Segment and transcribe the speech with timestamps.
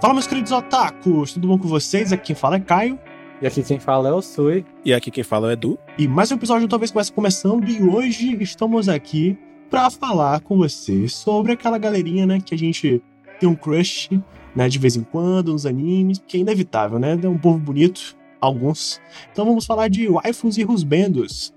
[0.00, 2.10] Fala, meus queridos otakus, tudo bom com vocês?
[2.10, 2.98] Aqui quem fala é Caio.
[3.42, 4.64] E aqui quem fala é o Sui.
[4.82, 5.78] E aqui quem fala é Edu.
[5.98, 7.68] E mais um episódio do Talvez Comece Começando.
[7.68, 9.36] E hoje estamos aqui
[9.68, 13.02] para falar com vocês sobre aquela galerinha, né, que a gente
[13.38, 14.08] tem um crush,
[14.56, 17.18] né, de vez em quando, nos animes, que é inevitável, né?
[17.22, 18.98] É um povo bonito, alguns.
[19.30, 21.52] Então vamos falar de waifus e rusbendos.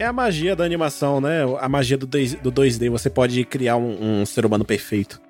[0.00, 1.42] É a magia da animação, né?
[1.60, 2.90] A magia do 2D.
[2.90, 5.20] Você pode criar um, um ser humano perfeito.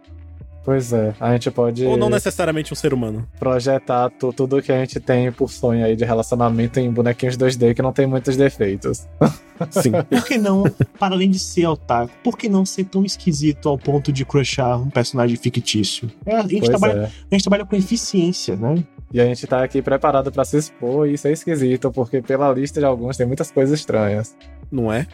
[0.65, 1.85] Pois é, a gente pode.
[1.85, 3.27] Ou não necessariamente um ser humano.
[3.39, 7.75] Projetar tu, tudo que a gente tem por sonho aí de relacionamento em bonequinhos 2D
[7.75, 9.09] que não tem muitos defeitos.
[9.71, 9.93] Sim.
[10.09, 10.65] por que não,
[10.99, 14.81] para além de ser otaku, por que não ser tão esquisito ao ponto de crushar
[14.81, 16.11] um personagem fictício?
[16.25, 17.05] É, a, gente trabalha, é.
[17.05, 18.85] a gente trabalha com eficiência, né?
[19.13, 22.51] E a gente tá aqui preparado para se expor e isso é esquisito, porque pela
[22.53, 24.37] lista de alguns tem muitas coisas estranhas.
[24.71, 25.07] Não é?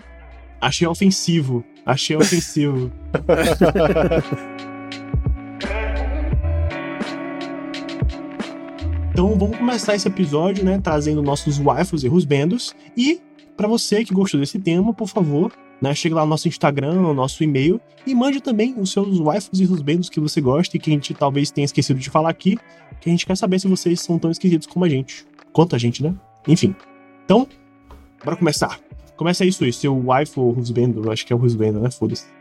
[0.60, 1.64] Achei ofensivo.
[1.84, 2.92] Achei ofensivo.
[9.18, 12.72] Então vamos começar esse episódio, né, trazendo nossos waifus e rusbendos.
[12.96, 13.20] E
[13.56, 15.52] para você que gostou desse tema, por favor,
[15.82, 19.58] né, chegue lá no nosso Instagram, no nosso e-mail e mande também os seus waifus
[19.58, 22.56] e rusbendos que você gosta e que a gente talvez tenha esquecido de falar aqui,
[23.00, 25.26] que a gente quer saber se vocês são tão esquisitos como a gente.
[25.52, 26.14] Quanto a gente, né?
[26.46, 26.72] Enfim.
[27.24, 27.44] Então,
[28.24, 28.78] bora começar.
[29.16, 31.90] Começa isso, isso, seu waifu ou rusbendo, acho que é o rusbendo, né?
[31.90, 32.37] Foda-se.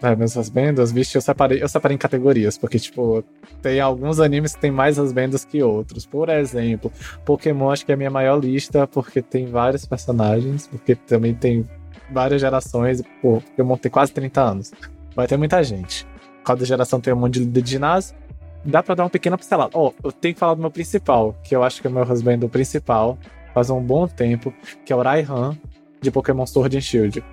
[0.00, 3.24] É, mas as bendas, vixe, eu separei, eu separei em categorias, porque, tipo,
[3.60, 6.06] tem alguns animes que tem mais as bendas que outros.
[6.06, 6.92] Por exemplo,
[7.24, 11.68] Pokémon acho que é a minha maior lista, porque tem vários personagens, porque também tem
[12.12, 14.72] várias gerações, pô, Pokémon tem quase 30 anos.
[15.16, 16.06] Vai ter muita gente.
[16.44, 18.16] Cada geração tem um monte de de ginásio.
[18.64, 19.70] Dá pra dar uma pequena pincelada.
[19.74, 21.92] Ó, oh, eu tenho que falar do meu principal, que eu acho que é o
[21.92, 23.18] meu husband principal,
[23.52, 25.58] faz um bom tempo, que é o Raihan,
[26.00, 27.24] de Pokémon Sword and Shield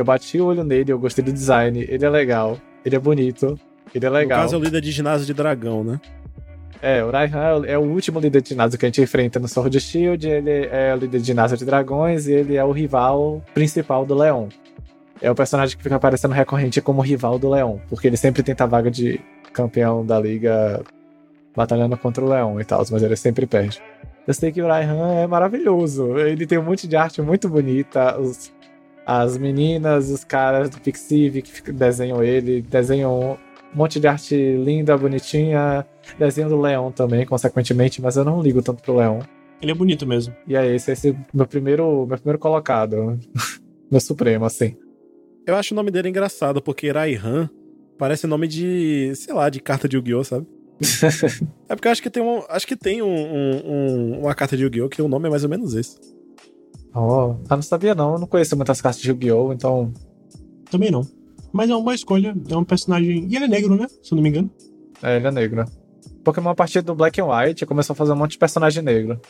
[0.00, 3.58] eu bati o olho nele, eu gostei do design, ele é legal, ele é bonito,
[3.94, 4.38] ele é legal.
[4.38, 6.00] No caso é o líder de ginásio de dragão, né?
[6.80, 9.80] É, o Raihan é o último líder de ginásio que a gente enfrenta no Sword
[9.80, 14.06] Shield, ele é o líder de ginásio de dragões e ele é o rival principal
[14.06, 14.48] do Leon.
[15.20, 18.62] É o personagem que fica aparecendo recorrente como rival do Leon, porque ele sempre tenta
[18.62, 19.20] a vaga de
[19.52, 20.80] campeão da liga
[21.56, 23.82] batalhando contra o Leon e tal, mas ele sempre perde.
[24.24, 28.16] Eu sei que o Raihan é maravilhoso, ele tem um monte de arte muito bonita,
[28.20, 28.52] os
[29.08, 33.38] as meninas, os caras do Pixiv que desenham ele, desenham
[33.72, 35.86] um monte de arte linda, bonitinha,
[36.18, 39.20] desenho do Leão também, consequentemente, mas eu não ligo tanto pro Leão.
[39.62, 40.36] Ele é bonito mesmo.
[40.46, 43.18] E é esse, esse é meu primeiro, meu primeiro colocado.
[43.90, 44.76] meu supremo, assim.
[45.46, 47.48] Eu acho o nome dele engraçado, porque Raihan
[47.96, 50.46] parece nome de, sei lá, de carta de Yu-Gi-Oh, sabe?
[51.66, 54.64] é porque eu acho que tem, um, acho que tem um, um, uma carta de
[54.64, 55.96] Yu-Gi-Oh que o nome é mais ou menos esse.
[56.94, 59.92] Oh, eu não sabia não, eu não conheço muitas cartas de Yu-Gi-Oh!, então.
[60.70, 61.06] Também não.
[61.52, 63.26] Mas é uma escolha, é um personagem.
[63.28, 63.86] E ele é negro, né?
[64.02, 64.50] Se eu não me engano.
[65.02, 65.64] É, ele é negro.
[66.24, 69.20] Pokémon, a partir do Black and White, começou a fazer um monte de personagem negro.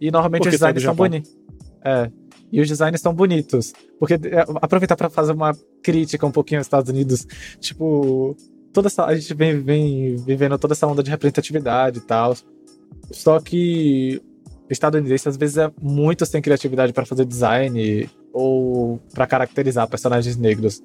[0.00, 1.36] E normalmente os designs são bonitos.
[1.84, 2.10] É.
[2.50, 3.72] E os designs são bonitos.
[3.98, 7.26] Porque é, aproveitar para fazer uma crítica um pouquinho aos Estados Unidos,
[7.60, 8.36] tipo,
[8.72, 12.34] toda essa a gente vem, vem vivendo toda essa onda de representatividade e tal.
[13.12, 14.20] Só que
[14.70, 20.82] estadunidense às vezes é muito sem criatividade para fazer design ou para caracterizar personagens negros.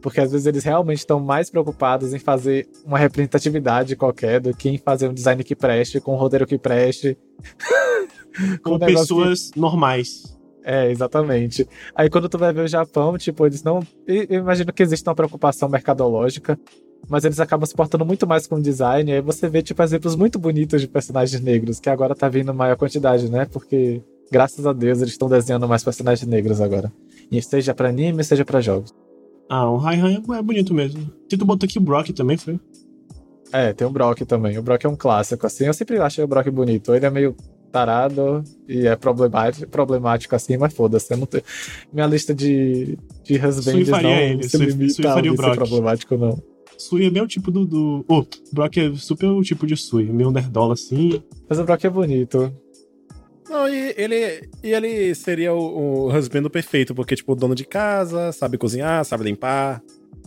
[0.00, 4.68] Porque às vezes eles realmente estão mais preocupados em fazer uma representatividade qualquer do que
[4.68, 7.16] em fazer um design que preste, com um roteiro que preste.
[8.62, 9.58] com, com pessoas que...
[9.58, 10.34] normais.
[10.62, 11.68] É, exatamente.
[11.94, 13.80] Aí quando tu vai ver o Japão, tipo, eles não.
[14.06, 16.58] Eu imagino que existe uma preocupação mercadológica
[17.08, 19.10] mas eles acabam se portando muito mais com o design.
[19.10, 22.52] E aí você vê, tipo, exemplos muito bonitos de personagens negros, que agora tá vindo
[22.54, 23.46] maior quantidade, né?
[23.46, 26.92] Porque, graças a Deus, eles estão desenhando mais personagens negros agora.
[27.30, 28.94] E seja para anime, seja para jogos.
[29.48, 31.10] Ah, o Raihan é bonito mesmo.
[31.28, 32.58] Se tu botou aqui o Brock também, foi?
[33.52, 34.58] É, tem o Brock também.
[34.58, 35.64] O Brock é um clássico, assim.
[35.66, 36.94] Eu sempre achei o Brock bonito.
[36.94, 37.36] Ele é meio
[37.70, 41.14] tarado e é problemático, problemático assim, mas foda-se.
[41.16, 41.42] Não tenho...
[41.92, 46.53] Minha lista de, de husbands não ele, se limita a ser problemático, não.
[46.78, 47.66] Sui é bem o tipo do.
[47.66, 48.04] do...
[48.08, 51.22] Oh, o Brock é super o tipo de Sui, meio nerdola assim.
[51.48, 52.52] Mas o Brock é bonito.
[53.48, 58.32] Não, e ele, e ele seria o, o husband perfeito, porque, tipo, dono de casa,
[58.32, 59.82] sabe cozinhar, sabe limpar.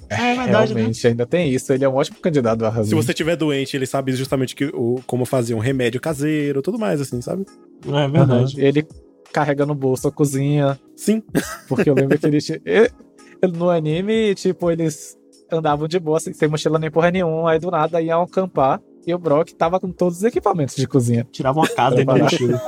[0.09, 0.81] É, é verdade, né?
[0.81, 1.09] Realmente, né?
[1.09, 1.73] ainda tem isso.
[1.73, 2.85] Ele é um ótimo candidato a husband.
[2.85, 6.79] Se você tiver doente, ele sabe justamente que, o, como fazer um remédio caseiro, tudo
[6.79, 7.45] mais, assim, sabe?
[7.85, 8.55] É verdade.
[8.55, 8.67] Uhum.
[8.67, 8.87] Ele
[9.33, 10.79] carrega no bolso a cozinha.
[10.95, 11.21] Sim.
[11.67, 15.17] Porque eu lembro que ele, ele no anime, tipo, eles
[15.51, 19.17] andavam de boa, sem mochila nem porra nenhuma, aí do nada iam acampar e o
[19.17, 21.25] Brock tava com todos os equipamentos de cozinha.
[21.31, 22.61] Tirava uma casa dentro da mochila.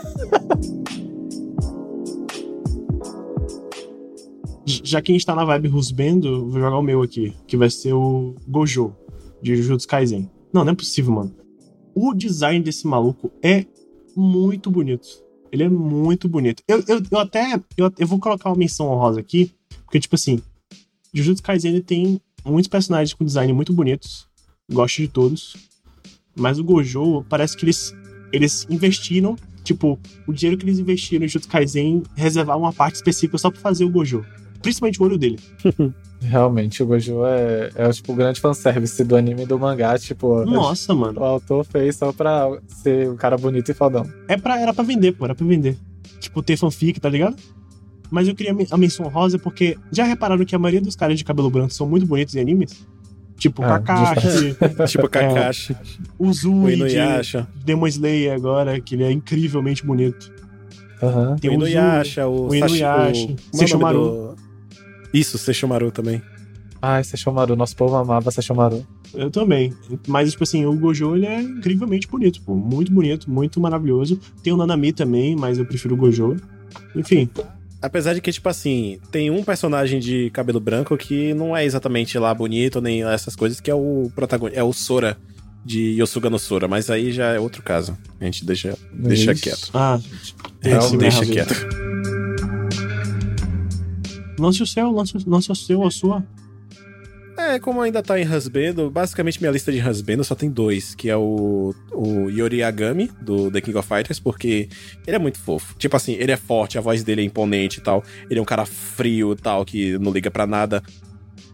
[4.66, 7.70] Já que a gente tá na vibe Rusbendo, vou jogar o meu aqui, que vai
[7.70, 8.96] ser o Gojo,
[9.42, 10.30] de Jujutsu Kaisen.
[10.54, 11.36] Não, não é possível, mano.
[11.94, 13.66] o design desse maluco é
[14.16, 15.08] muito bonito.
[15.52, 16.64] Ele é muito bonito.
[16.68, 17.60] Eu, eu, eu até.
[17.76, 19.52] Eu, eu vou colocar uma menção honrosa aqui,
[19.84, 20.42] porque, tipo assim,
[21.14, 24.28] Jujutsu Kaisen ele tem muitos personagens com design muito bonitos.
[24.72, 25.56] Gosto de todos.
[26.36, 27.94] Mas o Gojo, parece que eles,
[28.32, 33.38] eles investiram, tipo, o dinheiro que eles investiram em Jujutsu Kaisen, reservar uma parte específica
[33.38, 34.24] só pra fazer o Gojo.
[34.62, 35.40] Principalmente o olho dele.
[36.22, 40.46] Realmente, o Gojo é, é tipo, o grande fanservice do anime e do mangá, tipo...
[40.46, 41.22] Nossa, mano.
[41.22, 44.06] O autor fez só pra ser um cara bonito e fodão.
[44.28, 45.78] É pra, era pra vender, pô, era pra vender.
[46.20, 47.38] Tipo, ter fanfic, tá ligado?
[48.10, 51.24] Mas eu queria a menção rosa porque já repararam que a maioria dos caras de
[51.24, 52.86] cabelo branco são muito bonitos em animes?
[53.38, 54.58] Tipo, é, Kakashi.
[54.88, 55.74] tipo, Kakashi.
[55.74, 55.78] É,
[56.18, 60.32] o Zui de Demon Slayer agora, que ele é incrivelmente bonito.
[61.02, 61.36] Uhum.
[61.38, 64.00] Tem o Inuyasha, o, o Inuyasha, o Sesshomaru.
[64.00, 64.36] Do...
[65.14, 66.22] Isso, Sesshomaru também.
[66.82, 68.86] Ah, Sesshomaru, nosso povo amava Sesshomaru.
[69.14, 69.74] Eu também.
[70.08, 72.54] Mas, tipo assim, o Gojo, ele é incrivelmente bonito, pô.
[72.56, 74.20] Muito bonito, muito maravilhoso.
[74.44, 76.36] Tem o Nanami também, mas eu prefiro o Gojo.
[76.96, 77.30] Enfim,
[77.82, 82.18] Apesar de que, tipo assim, tem um personagem de cabelo branco que não é exatamente
[82.18, 85.18] lá bonito, nem essas coisas, que é o protagonista, é o Sora
[85.64, 87.98] de Yosuga no Sora, mas aí já é outro caso.
[88.20, 89.70] A gente deixa, deixa quieto.
[89.74, 90.00] Ah,
[90.62, 91.54] é, deixa quieto.
[94.38, 96.24] Lance o seu, lance, lance o seu, a sua.
[97.40, 101.10] É, como ainda tá em Husband, basicamente minha lista de Husband só tem dois, que
[101.10, 104.68] é o, o Yori Agami, do The King of Fighters, porque
[105.08, 105.74] ele é muito fofo.
[105.78, 108.04] Tipo assim, ele é forte, a voz dele é imponente e tal.
[108.30, 110.84] Ele é um cara frio e tal, que não liga para nada.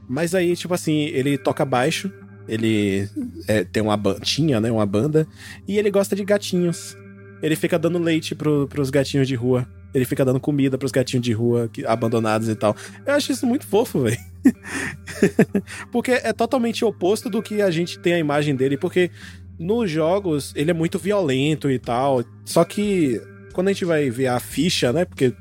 [0.10, 2.12] Mas aí, tipo assim, ele toca baixo,
[2.48, 3.08] ele
[3.48, 5.28] é, tem uma tinha, né, uma banda,
[5.68, 6.98] e ele gosta de gatinhos.
[7.44, 9.68] Ele fica dando leite pro, pros gatinhos de rua.
[9.96, 12.76] Ele fica dando comida pros gatinhos de rua que, abandonados e tal.
[13.06, 14.18] Eu acho isso muito fofo, velho.
[15.90, 19.10] porque é totalmente oposto do que a gente tem a imagem dele, porque
[19.58, 22.26] nos jogos ele é muito violento e tal.
[22.44, 23.22] Só que
[23.54, 25.06] quando a gente vai ver a ficha, né?
[25.06, 25.34] Porque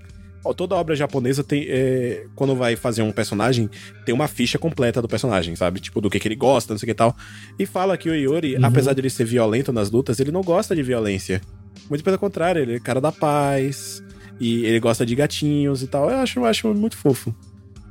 [0.56, 1.66] toda obra japonesa tem.
[1.68, 3.68] É, quando vai fazer um personagem,
[4.04, 5.80] tem uma ficha completa do personagem, sabe?
[5.80, 7.16] Tipo, do que, que ele gosta, não sei o que e tal.
[7.58, 8.64] E fala que o Yori, uhum.
[8.64, 11.40] apesar de ele ser violento nas lutas, ele não gosta de violência.
[11.88, 14.02] Muito pelo contrário, ele é cara da paz.
[14.40, 16.10] E ele gosta de gatinhos e tal.
[16.10, 17.34] Eu acho, eu acho muito fofo.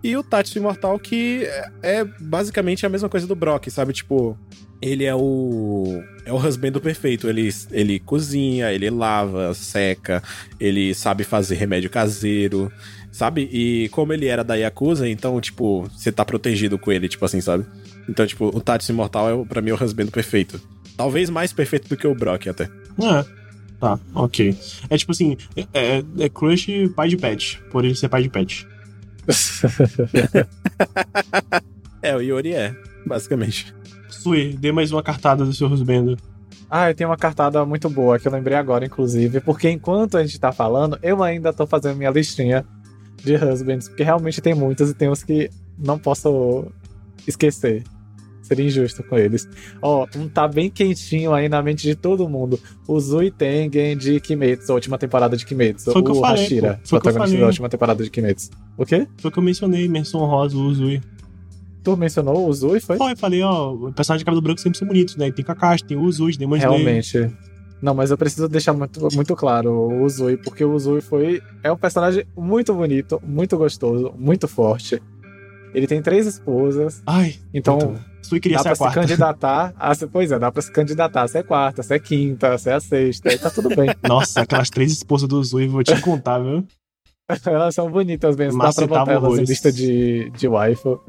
[0.03, 1.45] E o Tatsu Imortal, que
[1.81, 3.93] é, é basicamente a mesma coisa do Brock, sabe?
[3.93, 4.37] Tipo,
[4.81, 6.03] ele é o.
[6.25, 7.29] É o husband perfeito.
[7.29, 10.21] Ele, ele cozinha, ele lava, seca,
[10.59, 12.69] ele sabe fazer remédio caseiro,
[13.13, 13.47] sabe?
[13.51, 17.39] E como ele era da Yakuza, então, tipo, você tá protegido com ele, tipo assim,
[17.39, 17.65] sabe?
[18.09, 20.59] Então, tipo, o Tatsu Imortal é, pra mim, o husband perfeito.
[20.97, 22.65] Talvez mais perfeito do que o Brock, até.
[22.65, 23.42] É.
[23.83, 24.57] Tá, ok.
[24.89, 28.29] É tipo assim, é, é, é crush pai de pet, por ele ser pai de
[28.29, 28.65] pet.
[32.01, 32.73] é, o Yori é,
[33.05, 33.75] basicamente.
[34.07, 36.17] Sui, dê mais uma cartada do seu Rusbendo.
[36.69, 40.23] Ah, eu tenho uma cartada muito boa que eu lembrei agora, inclusive, porque enquanto a
[40.23, 42.65] gente tá falando, eu ainda tô fazendo minha listinha
[43.21, 46.71] de husbands, porque realmente tem muitos e tem uns que não posso
[47.27, 47.83] esquecer
[48.55, 49.47] seria injusto com eles.
[49.81, 52.59] Ó, um tá bem quentinho aí na mente de todo mundo.
[52.87, 55.91] O Zui Tengen de Kimetsu, a última temporada de Kimetsu.
[55.91, 58.51] Foi o, o falei, Hashira, Foi protagonista da última temporada de Kimetsu.
[58.77, 59.07] O quê?
[59.17, 61.01] Foi o que eu mencionei, menção rosa, o Zui.
[61.83, 62.97] Tu mencionou o Zui, foi?
[62.97, 65.29] Foi, eu falei, ó, o personagem de cabelo branco sempre são bonitos, né?
[65.31, 67.29] Tem Kakashi, tem o Zui, tem Realmente.
[67.81, 71.69] Não, mas eu preciso deixar muito, muito claro o Zui, porque o Zui foi é
[71.69, 75.01] um personagem muito bonito, muito gostoso, muito forte.
[75.73, 77.01] Ele tem três esposas.
[77.05, 79.01] Ai, então Sui queria dá ser a quarta.
[79.01, 82.53] se candidatar a pois é, dá pra se candidatar a ser quarta, a ser quinta,
[82.53, 83.89] a ser a sexta, aí tá tudo bem.
[84.07, 86.65] Nossa, aquelas três esposas do Zui, vou te contar, viu?
[87.45, 90.99] elas são bonitas mesmo, dá pra botar elas em lista de, de waifu.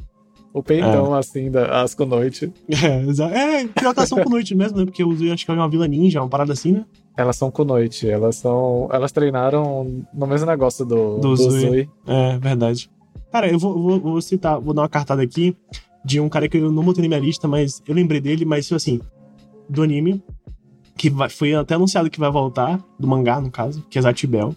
[0.52, 1.18] O peitão, é.
[1.18, 2.52] assim, da Asco Noite.
[2.68, 4.84] É, é, pior que elas são com noite mesmo, né?
[4.84, 6.84] Porque o Zui acho que é uma vila ninja, uma parada assim, né?
[7.16, 8.88] Elas são com noite, elas são.
[8.92, 11.60] Elas treinaram no mesmo negócio do, do, do Zui.
[11.60, 11.90] Zui.
[12.06, 12.88] É, verdade.
[13.30, 15.56] Cara, eu vou, vou, vou, citar, vou dar uma cartada aqui
[16.04, 18.70] de um cara que eu não botei na minha lista, mas eu lembrei dele, mas
[18.72, 19.00] assim,
[19.68, 20.22] do anime,
[20.96, 24.54] que vai, foi até anunciado que vai voltar, do mangá, no caso, que é Zatibel.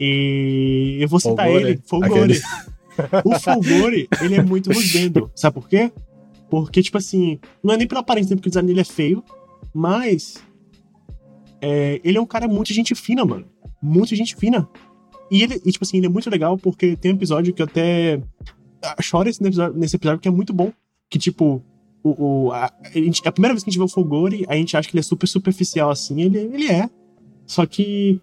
[0.00, 2.40] E eu vou citar ele, Folgore.
[3.24, 5.30] o Folgore, ele é muito rosbendo.
[5.34, 5.92] Sabe por quê?
[6.50, 9.22] Porque, tipo assim, não é nem pela aparência, porque o design dele é feio,
[9.74, 10.36] mas
[11.60, 13.46] é, ele é um cara muito gente fina, mano.
[13.82, 14.68] Muito gente fina.
[15.30, 17.66] E ele, e, tipo assim, ele é muito legal porque tem um episódio que eu
[17.66, 18.20] até
[19.00, 20.72] choro nesse episódio, nesse episódio porque é muito bom.
[21.10, 21.62] Que, tipo,
[22.02, 24.54] o, o a, a, gente, a, primeira vez que a gente vê o Fogori, a
[24.54, 26.22] gente acha que ele é super superficial assim.
[26.22, 26.88] Ele, ele é.
[27.46, 28.20] Só que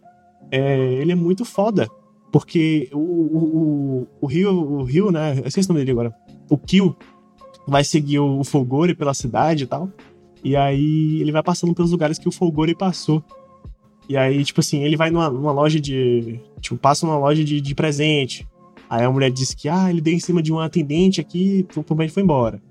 [0.51, 1.87] é, ele é muito foda.
[2.31, 5.37] Porque o, o, o, Rio, o Rio, né?
[5.39, 6.15] Eu esqueci o nome dele agora.
[6.49, 6.95] O Kill
[7.67, 9.89] vai seguir o Fogori pela cidade e tal.
[10.43, 13.23] E aí ele vai passando pelos lugares que o Folgore passou.
[14.09, 16.39] E aí, tipo assim, ele vai numa, numa loja de.
[16.63, 18.47] Tipo, passa numa loja de, de presente.
[18.89, 22.13] Aí a mulher diz que, ah, ele deu em cima de um atendente aqui, provavelmente
[22.13, 22.61] foi embora.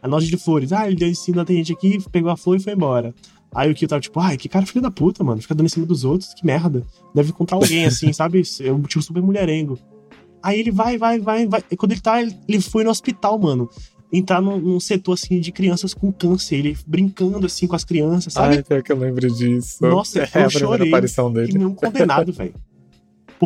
[0.00, 2.56] A loja de flores, ah, ele deu em cima do atendente aqui, pegou a flor
[2.56, 3.14] e foi embora.
[3.54, 5.70] Aí o Kyo tava tipo, ai, que cara filho da puta, mano, fica dando em
[5.70, 6.84] cima dos outros, que merda.
[7.14, 8.42] Deve encontrar alguém assim, sabe?
[8.60, 9.78] É um tipo super mulherengo.
[10.42, 11.62] Aí ele vai, vai, vai, vai.
[11.70, 13.68] E quando ele tá, ele foi no hospital, mano
[14.16, 18.32] entrar num, num, setor assim de crianças com câncer, ele brincando assim com as crianças,
[18.32, 18.56] sabe?
[18.56, 19.78] Ai, pior que eu lembro disso.
[19.80, 20.88] Nossa, é, eu chorei.
[20.88, 21.58] aparição dele.
[21.58, 22.54] E um condenado, velho.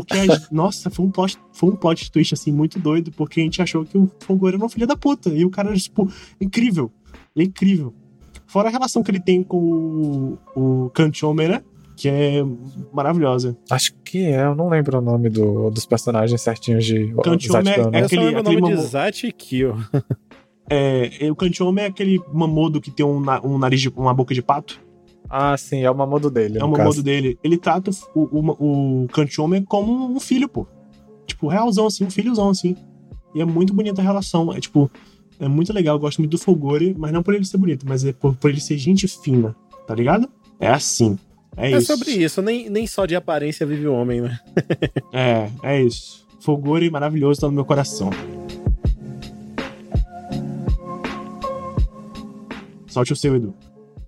[0.00, 3.44] Porque, a, nossa, foi um, plot, foi um plot twist, assim, muito doido, porque a
[3.44, 5.30] gente achou que o Fogo era um filho da puta.
[5.30, 6.90] E o cara, tipo, incrível.
[7.34, 7.94] Ele é incrível.
[8.46, 11.62] Fora a relação que ele tem com o, o Kanchome, né?
[11.96, 12.44] Que é
[12.92, 13.56] maravilhosa.
[13.70, 17.98] Acho que é, eu não lembro o nome do, dos personagens certinhos de Kanchome é,
[17.98, 19.76] é aquele, eu aquele nome de Zati Kyo.
[20.70, 24.42] É, o Kanchome é aquele mamodo que tem um, um nariz de uma boca de
[24.42, 24.78] pato.
[25.28, 26.58] Ah, sim, é o mamodo dele.
[26.58, 27.38] É o mamodo dele.
[27.44, 30.66] Ele trata o, o, o Kanchome como um filho, pô.
[31.26, 32.76] Tipo, realzão, assim, um filhozão, assim.
[33.34, 34.52] E é muito bonita a relação.
[34.52, 34.90] É tipo,
[35.38, 35.96] é muito legal.
[35.96, 38.50] Eu gosto muito do Folgore, mas não por ele ser bonito, mas é por, por
[38.50, 39.54] ele ser gente fina,
[39.86, 40.28] tá ligado?
[40.58, 41.18] É assim.
[41.56, 41.92] É, é isso.
[41.92, 44.38] É sobre isso, nem, nem só de aparência vive o homem, né?
[45.12, 46.26] é, é isso.
[46.40, 48.10] Folgore maravilhoso tá no meu coração.
[52.86, 53.54] Solte o seu, Edu.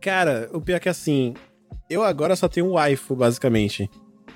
[0.00, 1.34] Cara, o pior é que assim,
[1.88, 3.90] eu agora só tenho um waifu, basicamente.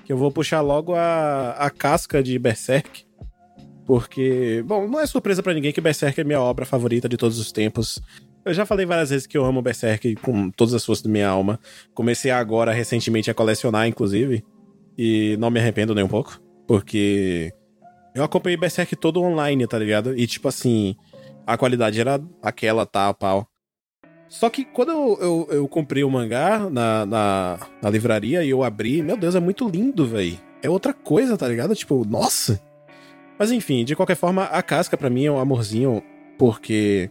[0.04, 3.06] Que eu vou puxar logo a, a casca de Berserk.
[3.86, 7.38] Porque, bom, não é surpresa para ninguém que Berserk é minha obra favorita de todos
[7.38, 8.00] os tempos.
[8.44, 11.28] Eu já falei várias vezes que eu amo Berserk com todas as forças da minha
[11.28, 11.58] alma.
[11.94, 14.44] Comecei agora, recentemente, a colecionar, inclusive.
[14.98, 16.40] E não me arrependo nem um pouco.
[16.66, 17.52] Porque
[18.14, 20.16] eu acompanhei Berserk todo online, tá ligado?
[20.18, 20.96] E, tipo assim,
[21.46, 23.46] a qualidade era aquela, tá, pau.
[24.28, 28.62] Só que quando eu, eu, eu comprei o mangá na, na, na, livraria e eu
[28.64, 30.38] abri, meu Deus, é muito lindo, velho.
[30.62, 31.74] É outra coisa, tá ligado?
[31.74, 32.60] Tipo, nossa.
[33.38, 36.02] Mas enfim, de qualquer forma, a casca para mim é um amorzinho,
[36.38, 37.10] porque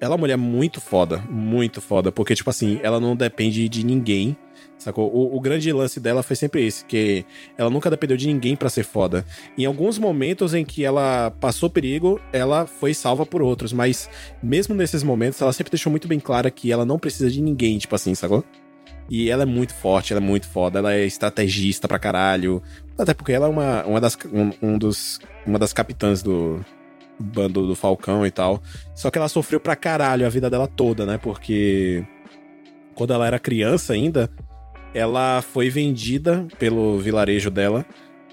[0.00, 3.84] ela é uma mulher muito foda, muito foda, porque, tipo assim, ela não depende de
[3.84, 4.36] ninguém
[4.80, 5.14] Sacou?
[5.14, 7.24] O, o, grande lance dela foi sempre esse, que
[7.56, 9.26] ela nunca dependeu de ninguém para ser foda.
[9.56, 14.08] Em alguns momentos em que ela passou perigo, ela foi salva por outros, mas
[14.42, 17.76] mesmo nesses momentos, ela sempre deixou muito bem clara que ela não precisa de ninguém,
[17.76, 18.42] tipo assim, sacou?
[19.10, 22.62] E ela é muito forte, ela é muito foda, ela é estrategista pra caralho.
[22.96, 26.64] Até porque ela é uma, uma, das, um, um dos, uma das capitãs do
[27.18, 28.62] bando do Falcão e tal.
[28.94, 31.18] Só que ela sofreu pra caralho a vida dela toda, né?
[31.18, 32.02] Porque
[32.94, 34.30] quando ela era criança ainda,
[34.94, 37.84] ela foi vendida pelo vilarejo dela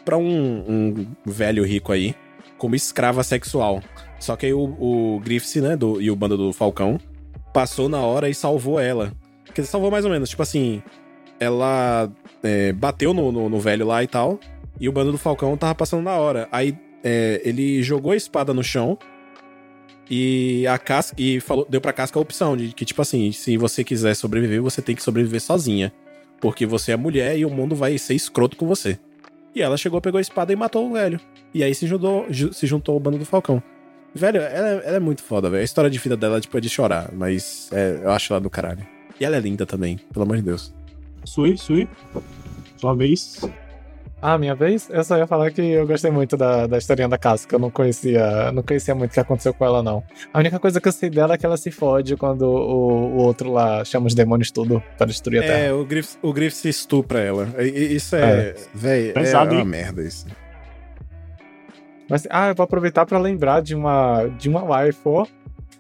[0.04, 2.16] para um, um, velho rico aí
[2.58, 3.82] como escrava sexual.
[4.20, 7.00] Só que aí o, o Griffiths, né, do, e o bando do Falcão
[7.54, 9.12] passou na hora e salvou ela.
[9.54, 10.82] Que salvou mais ou menos, tipo assim,
[11.40, 12.12] ela
[12.44, 14.40] é, bateu no, no, no, velho lá e tal,
[14.80, 16.48] e o bando do Falcão tava passando na hora.
[16.52, 18.98] Aí é, ele jogou a espada no chão
[20.10, 23.58] e a casca e falou, deu pra casca a opção de que, tipo assim, se
[23.58, 25.94] você quiser sobreviver, você tem que sobreviver sozinha.
[26.40, 29.00] Porque você é mulher e o mundo vai ser escroto com você.
[29.56, 31.20] E ela chegou, pegou a espada e matou o velho.
[31.54, 33.62] E aí se juntou, se juntou ao bando do Falcão.
[34.14, 35.62] Velho, ela, ela é muito foda, velho.
[35.62, 38.50] A história de vida dela tipo, é de chorar, mas é, eu acho ela do
[38.50, 38.86] caralho.
[39.20, 40.74] E ela é linda também, pelo amor de Deus.
[41.24, 41.88] Sui, Sui.
[42.78, 43.42] Sua vez.
[44.20, 44.90] Ah, minha vez?
[44.90, 47.56] Eu só ia falar que eu gostei muito da, da historinha da casca.
[47.56, 50.04] Eu não conhecia, não conhecia muito o que aconteceu com ela, não.
[50.34, 53.18] A única coisa que eu sei dela é que ela se fode quando o, o
[53.18, 55.60] outro lá chama os demônios tudo para destruir a Terra.
[55.60, 57.48] É, o Griff, o Griff se estupra ela.
[57.62, 58.50] Isso é.
[58.50, 58.56] é.
[58.74, 60.26] Véi, é uma merda isso.
[62.10, 65.28] Mas, ah, eu vou aproveitar para lembrar de uma, de uma waifu.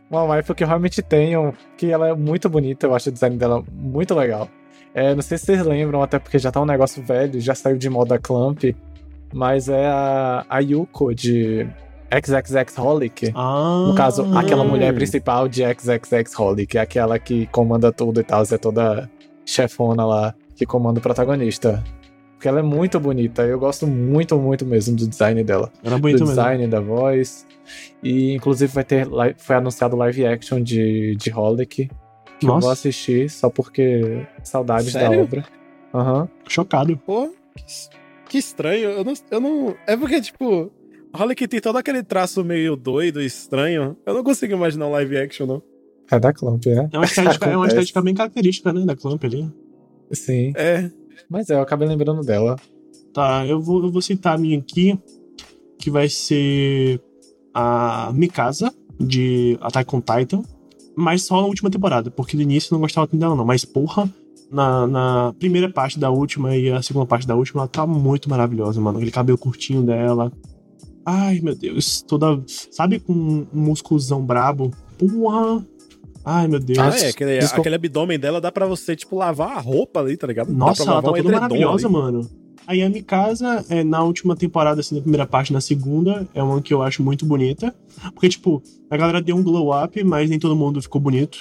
[0.10, 3.36] Uma waifu que eu realmente tenho, que ela é muito bonita, eu acho o design
[3.36, 4.50] dela muito legal.
[4.98, 7.78] É, não sei se vocês lembram, até porque já tá um negócio velho, já saiu
[7.78, 8.64] de moda Clamp,
[9.32, 11.68] mas é a, a Yuko de
[12.12, 13.32] XXX Holic.
[13.36, 13.86] Ah.
[13.90, 18.42] No caso, aquela mulher principal de XXX Holic, é aquela que comanda tudo e tal,
[18.42, 19.08] é toda
[19.46, 21.84] chefona lá, que comanda o protagonista.
[22.34, 25.72] Porque ela é muito bonita, eu gosto muito, muito mesmo do design dela.
[25.84, 26.72] Ela é bonita do design, mesmo.
[26.72, 27.46] da voz.
[28.02, 31.88] E inclusive vai ter, foi anunciado live action de, de Holic
[32.40, 32.58] que Nossa.
[32.58, 35.18] eu vou assistir só porque saudades Sério?
[35.18, 35.46] da obra.
[35.94, 36.22] Aham.
[36.22, 36.28] Uhum.
[36.48, 36.98] Chocado.
[36.98, 37.64] Pô, que,
[38.30, 38.90] que, estranho.
[38.90, 39.76] Eu não, eu não.
[39.88, 40.72] É porque, tipo,
[41.14, 43.98] Holic tem todo aquele traço meio doido, estranho.
[44.06, 45.64] Eu não consigo imaginar um live action, não.
[46.10, 46.90] É da Clamp, é.
[46.92, 49.52] É uma estética, é uma estética bem característica, né, da Clamp ali.
[50.12, 50.54] Sim.
[50.56, 50.90] É.
[51.30, 52.56] Mas é, eu acabei lembrando dela.
[53.14, 54.98] Tá, eu vou, eu vou citar a minha aqui,
[55.78, 57.02] que vai ser
[57.54, 60.44] a Mikasa, de Attack on Titan
[60.98, 63.46] Mas só na última temporada, porque no início eu não gostava tanto dela, não.
[63.46, 64.12] Mas, porra,
[64.52, 68.28] na, na primeira parte da última e a segunda parte da última, ela tá muito
[68.28, 68.98] maravilhosa, mano.
[68.98, 70.32] Aquele cabelo curtinho dela.
[71.06, 72.02] Ai, meu Deus.
[72.02, 72.42] Toda.
[72.72, 74.72] Sabe com um músculozão brabo?
[74.98, 75.64] Porra.
[76.26, 76.80] Ai, meu Deus.
[76.80, 77.10] Ah, é.
[77.10, 80.52] Aquele, aquele abdômen dela dá pra você, tipo, lavar a roupa ali, tá ligado?
[80.52, 81.94] Nossa, ela tá toda maravilhosa, ali.
[81.94, 82.28] mano.
[82.66, 86.62] A Yami Casa, é, na última temporada, assim, na primeira parte, na segunda, é uma
[86.62, 87.74] que eu acho muito bonita.
[88.14, 91.38] Porque, tipo, a galera deu um glow up, mas nem todo mundo ficou bonito.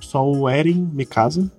[0.00, 1.50] Só o Eren Mikasa.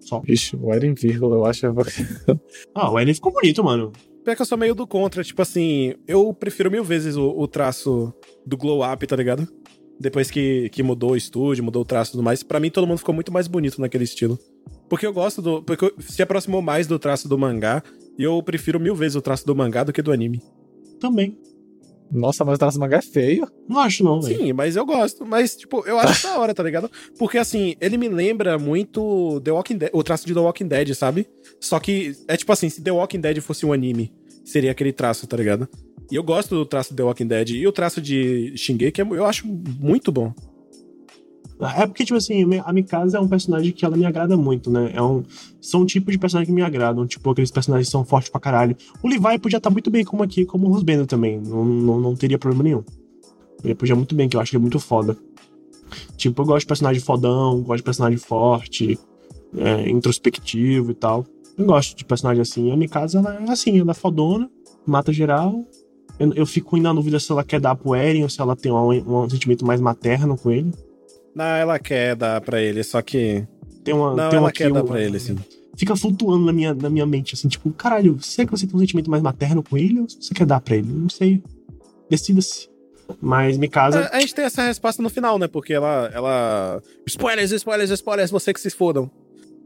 [0.00, 0.20] Só.
[0.20, 1.66] Vixe, o Eren vírgula, eu acho.
[2.74, 3.92] ah, o Eren ficou bonito, mano.
[4.24, 7.48] Pior que eu sou meio do contra, tipo assim, eu prefiro mil vezes o, o
[7.48, 8.14] traço
[8.46, 9.48] do glow up, tá ligado?
[9.98, 12.86] Depois que, que mudou o estúdio, mudou o traço e tudo mais, pra mim todo
[12.86, 14.38] mundo ficou muito mais bonito naquele estilo.
[14.88, 15.62] Porque eu gosto do.
[15.62, 17.82] Porque se aproximou mais do traço do mangá.
[18.18, 20.42] E eu prefiro mil vezes o traço do mangá do que do anime.
[21.00, 21.38] Também.
[22.10, 23.48] Nossa, mas o traço do mangá é feio.
[23.66, 24.38] Não acho, não, véio.
[24.38, 25.24] Sim, mas eu gosto.
[25.24, 26.90] Mas, tipo, eu acho da hora, tá ligado?
[27.18, 30.94] Porque, assim, ele me lembra muito The Walking Dead, o traço de The Walking Dead,
[30.94, 31.26] sabe?
[31.58, 34.12] Só que é tipo assim, se The Walking Dead fosse um anime,
[34.44, 35.66] seria aquele traço, tá ligado?
[36.10, 37.50] E eu gosto do traço de The Walking Dead.
[37.50, 40.34] E o traço de Shingeki eu acho muito bom.
[41.62, 44.90] É porque, tipo assim, a Mikasa é um personagem que ela me agrada muito, né?
[44.94, 45.22] É um,
[45.60, 48.40] são um tipo de personagem que me agradam, tipo, aqueles personagens que são fortes pra
[48.40, 48.76] caralho.
[49.00, 51.40] O Levi podia estar muito bem como aqui, como o Rosbendo também.
[51.40, 52.82] Não, não, não teria problema nenhum.
[53.62, 55.16] Ele podia muito bem, que eu acho que é muito foda.
[56.16, 58.98] Tipo, eu gosto de personagem fodão, gosto de personagem forte,
[59.56, 61.24] é, introspectivo e tal.
[61.56, 62.72] Eu gosto de personagem assim.
[62.72, 64.50] A Mikasa, ela é assim, ela é fodona,
[64.84, 65.64] mata geral.
[66.18, 68.56] Eu, eu fico ainda na dúvida se ela quer dar pro Eren ou se ela
[68.56, 70.72] tem um, um sentimento mais materno com ele.
[71.34, 73.46] Não, ela quer dar pra ele, só que.
[73.84, 74.14] Tem uma.
[74.14, 75.36] Não, tem ela uma quer dar pra ele, sim.
[75.76, 78.80] Fica flutuando na minha, na minha mente, assim, tipo, caralho, será que você tem um
[78.80, 80.88] sentimento mais materno com ele ou você quer dar pra ele?
[80.92, 81.42] Não sei.
[82.10, 82.70] Decida-se.
[83.20, 84.00] Mas me casa.
[84.12, 85.48] A, a, gente tem essa resposta no final, né?
[85.48, 86.10] Porque ela.
[86.12, 86.82] ela...
[87.06, 89.10] Spoilers, spoilers, spoilers, você que se fodam.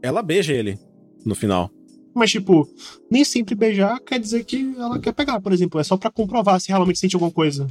[0.01, 0.79] Ela beija ele
[1.25, 1.69] no final.
[2.13, 2.67] Mas, tipo,
[3.11, 5.79] nem sempre beijar quer dizer que ela quer pegar, por exemplo.
[5.79, 7.67] É só para comprovar se realmente sente alguma coisa.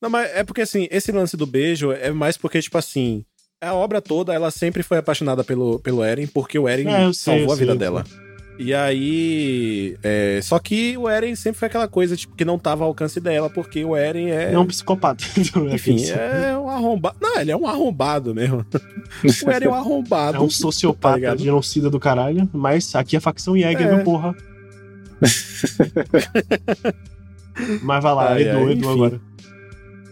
[0.00, 3.24] Não, mas é porque, assim, esse lance do beijo é mais porque, tipo assim,
[3.60, 7.38] a obra toda, ela sempre foi apaixonada pelo, pelo Eren, porque o Eren é, sei,
[7.38, 8.04] salvou a vida sei, dela.
[8.58, 9.96] E aí.
[10.02, 13.18] É, só que o Eren sempre foi aquela coisa, tipo, que não tava ao alcance
[13.18, 14.52] dela, porque o Eren é.
[14.52, 15.24] É um psicopata.
[15.70, 17.16] É Enfim, é um arrombado.
[17.20, 18.64] Não, ele é um arrombado mesmo.
[19.46, 20.36] o Eren é um arrombado.
[20.36, 23.96] É um sociopata, tá genocida do caralho, mas aqui é facção Jäger, é.
[23.96, 24.34] meu porra.
[27.82, 29.20] mas vai lá, ai, Edu, ai, Edu agora.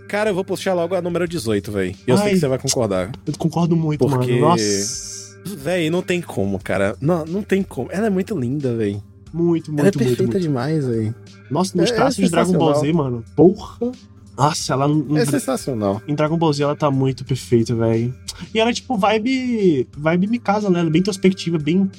[0.08, 1.94] Cara, eu vou puxar logo a número 18, velho.
[2.06, 3.12] Eu Ai, sei que você vai concordar.
[3.26, 4.32] Eu concordo muito, porque...
[4.32, 4.48] mano.
[4.48, 5.38] Nossa.
[5.44, 6.96] Véi, não tem como, cara.
[7.00, 7.88] Não, não tem como.
[7.92, 9.02] Ela é muito linda, velho.
[9.32, 10.40] Muito, muito, Ela é perfeita muito, muito.
[10.40, 11.14] demais, velho.
[11.50, 13.24] Nossa, nos é, traços é de Dragon Ball Z, mano.
[13.36, 13.92] Porra.
[14.36, 14.86] Nossa, ela.
[15.16, 16.00] É sensacional.
[16.08, 18.14] Em Dragon Ball Z ela tá muito perfeita, velho.
[18.54, 19.86] E ela é tipo vibe.
[19.96, 20.80] Vibe me casa, né?
[20.80, 21.90] Ela é bem introspectiva, bem.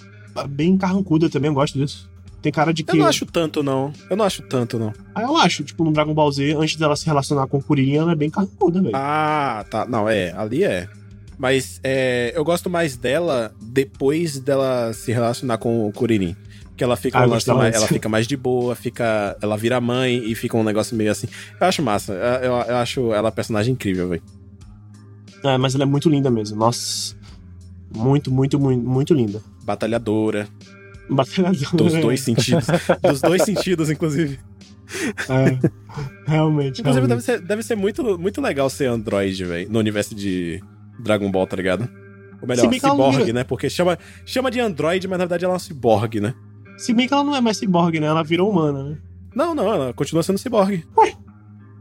[0.50, 2.10] Bem carrancuda também, eu gosto disso.
[2.42, 2.92] Tem cara de que.
[2.92, 3.92] Eu não acho tanto, não.
[4.10, 4.94] Eu não acho tanto, não.
[5.14, 5.64] Ah, eu acho.
[5.64, 8.30] Tipo, no Dragon Ball Z, antes dela se relacionar com o Kuririn, ela é bem
[8.30, 8.96] carnuda, velho.
[8.96, 9.86] Ah, tá.
[9.86, 10.32] Não, é.
[10.32, 10.88] Ali é.
[11.38, 16.36] Mas é, eu gosto mais dela depois dela se relacionar com o Kuririn.
[16.76, 20.34] Que ela fica, ah, mais, ela fica mais de boa, fica, ela vira mãe e
[20.34, 21.28] fica um negócio meio assim.
[21.60, 22.14] Eu acho massa.
[22.14, 24.24] Eu, eu acho ela personagem incrível, velho.
[25.44, 26.58] É, mas ela é muito linda mesmo.
[26.58, 27.16] Nossa.
[27.94, 29.42] Muito, muito, muito, muito linda.
[29.64, 30.48] Batalhadora.
[31.10, 31.74] Batalhador.
[31.76, 32.66] Dos dois sentidos.
[33.02, 34.40] Dos dois sentidos, inclusive.
[35.30, 35.60] É,
[36.26, 36.82] realmente.
[36.82, 37.08] Inclusive, realmente.
[37.08, 40.62] Deve, ser, deve ser muito, muito legal ser Android, velho, no universo de
[41.00, 41.90] Dragon Ball, tá ligado?
[42.42, 43.44] Ou melhor, ciborgue, né?
[43.44, 46.34] Porque chama, chama de Android, mas na verdade ela é uma ciborgue, né?
[46.78, 48.08] Se bem que ela não é mais ciborgue, né?
[48.08, 48.98] Ela virou humana, né?
[49.36, 50.86] Não, não, ela continua sendo ciborgue.
[50.98, 51.14] Ué?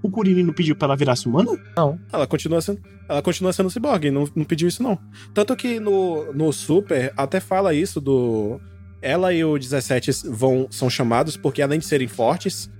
[0.03, 1.51] O Kuririn não pediu pra ela virar humana?
[1.77, 1.99] Não.
[2.13, 4.99] Ela continua sendo, ela continua sendo ciborgue, não, não pediu isso, não.
[5.33, 8.61] Tanto que no, no Super até fala isso do
[9.01, 12.71] ela e o 17 vão, são chamados porque, além de serem fortes,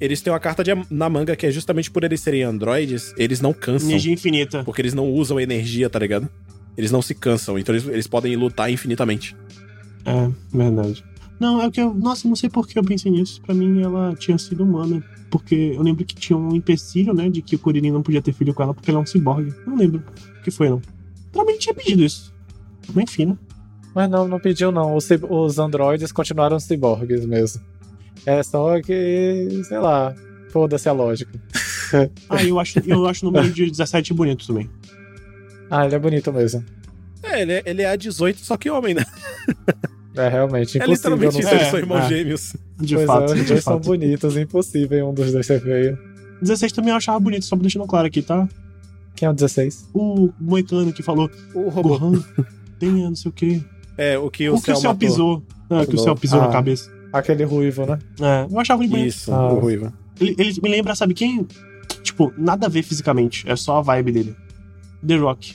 [0.00, 3.40] eles têm uma carta de, na manga que é justamente por eles serem androides, eles
[3.40, 3.88] não cansam.
[3.88, 4.64] Energia infinita.
[4.64, 6.28] Porque eles não usam energia, tá ligado?
[6.76, 9.36] Eles não se cansam, então eles, eles podem lutar infinitamente.
[10.04, 11.04] É, verdade.
[11.40, 11.94] Não, é o que eu.
[11.94, 13.40] Nossa, não sei por que eu pensei nisso.
[13.42, 15.02] Pra mim, ela tinha sido humana.
[15.30, 17.28] Porque eu lembro que tinha um empecilho, né?
[17.28, 19.54] De que o Kuririn não podia ter filho com ela porque ela é um ciborgue.
[19.66, 20.02] Não lembro
[20.38, 20.80] o que foi, não.
[21.30, 22.32] Provavelmente tinha pedido isso.
[22.94, 23.38] Mas enfim, né?
[23.98, 24.94] Mas não, não pediu não.
[24.94, 27.60] Os, os androides continuaram ciborgues mesmo.
[28.24, 30.14] É só que, sei lá,
[30.52, 31.32] foda-se a lógica.
[32.30, 34.70] ah, eu acho, eu acho o número de 17 bonito também.
[35.68, 36.64] Ah, ele é bonito mesmo.
[37.24, 39.04] É, ele é, ele é a 18, só que homem, né?
[40.14, 40.86] É, realmente, impossível.
[40.86, 42.08] É literalmente isso, eles são irmãos é.
[42.08, 42.56] gêmeos.
[42.78, 45.98] De pois fato, é, os dois são bonitos, impossível um dos dois ser feio.
[46.40, 48.48] 16 também eu achava bonito, só deixando claro aqui, tá?
[49.16, 49.88] Quem é o 16?
[49.92, 51.28] O moicano que falou.
[51.52, 51.98] O robô.
[51.98, 52.22] Gohan,
[52.78, 53.60] tenha não sei o quê.
[53.98, 55.42] É, o que o, O que o céu pisou.
[55.68, 56.46] Não, é que o céu pisou Ah.
[56.46, 56.90] na cabeça.
[57.12, 57.98] Aquele ruivo, né?
[58.20, 59.08] É, eu achava ele bonito.
[59.08, 59.52] Isso, Ah.
[59.52, 59.92] o ruivo.
[60.20, 61.46] Ele, ele me lembra, sabe quem?
[62.02, 63.44] Tipo, nada a ver fisicamente.
[63.50, 64.36] É só a vibe dele.
[65.06, 65.54] The Rock.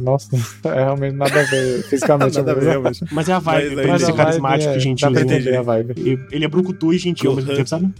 [0.00, 0.30] Nossa,
[0.64, 2.36] é realmente nada a ver fisicamente.
[2.36, 2.70] Nada a ver, mesmo.
[2.70, 3.04] realmente.
[3.12, 5.08] Mas é a vibe, Mas ele a carismático é, e gentil.
[5.08, 5.34] Dá pra né?
[5.36, 6.28] entender a vibe.
[6.30, 7.92] Ele é brucutu e gentil ao mesmo tempo, sabe?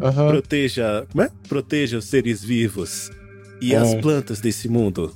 [0.00, 0.28] Aham.
[0.28, 1.06] Proteja.
[1.10, 1.30] Como é?
[1.48, 3.10] Proteja os seres vivos
[3.60, 3.76] e É.
[3.78, 5.12] as plantas desse mundo.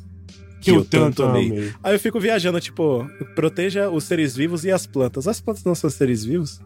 [0.60, 1.48] Que eu tanto amei.
[1.50, 1.72] amei.
[1.82, 5.26] Aí eu fico viajando, tipo, proteja os seres vivos e as plantas.
[5.26, 6.60] As plantas não são seres vivos?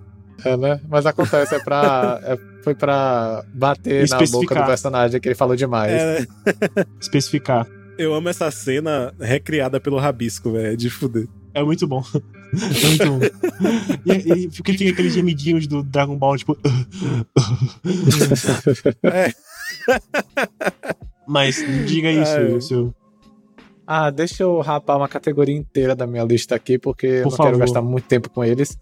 [0.45, 0.81] É, né?
[0.89, 2.21] Mas acontece, é pra.
[2.25, 5.93] é- foi pra bater na boca do personagem que ele falou demais.
[5.93, 6.27] É, né?
[6.99, 7.67] Especificar.
[7.99, 10.73] Eu amo essa cena recriada pelo Rabisco, velho.
[10.73, 11.29] É de fuder.
[11.53, 12.03] É muito bom.
[12.55, 13.21] É muito bom.
[14.07, 16.57] E, e fica, fica aqueles gemidinhos do Dragon Ball, tipo.
[19.03, 19.33] É.
[21.27, 22.61] Mas diga isso, Ai.
[22.61, 22.95] seu.
[23.87, 27.37] Ah, deixa eu rapar uma categoria inteira da minha lista aqui, porque eu Por não
[27.37, 27.51] favor.
[27.51, 28.79] quero gastar muito tempo com eles.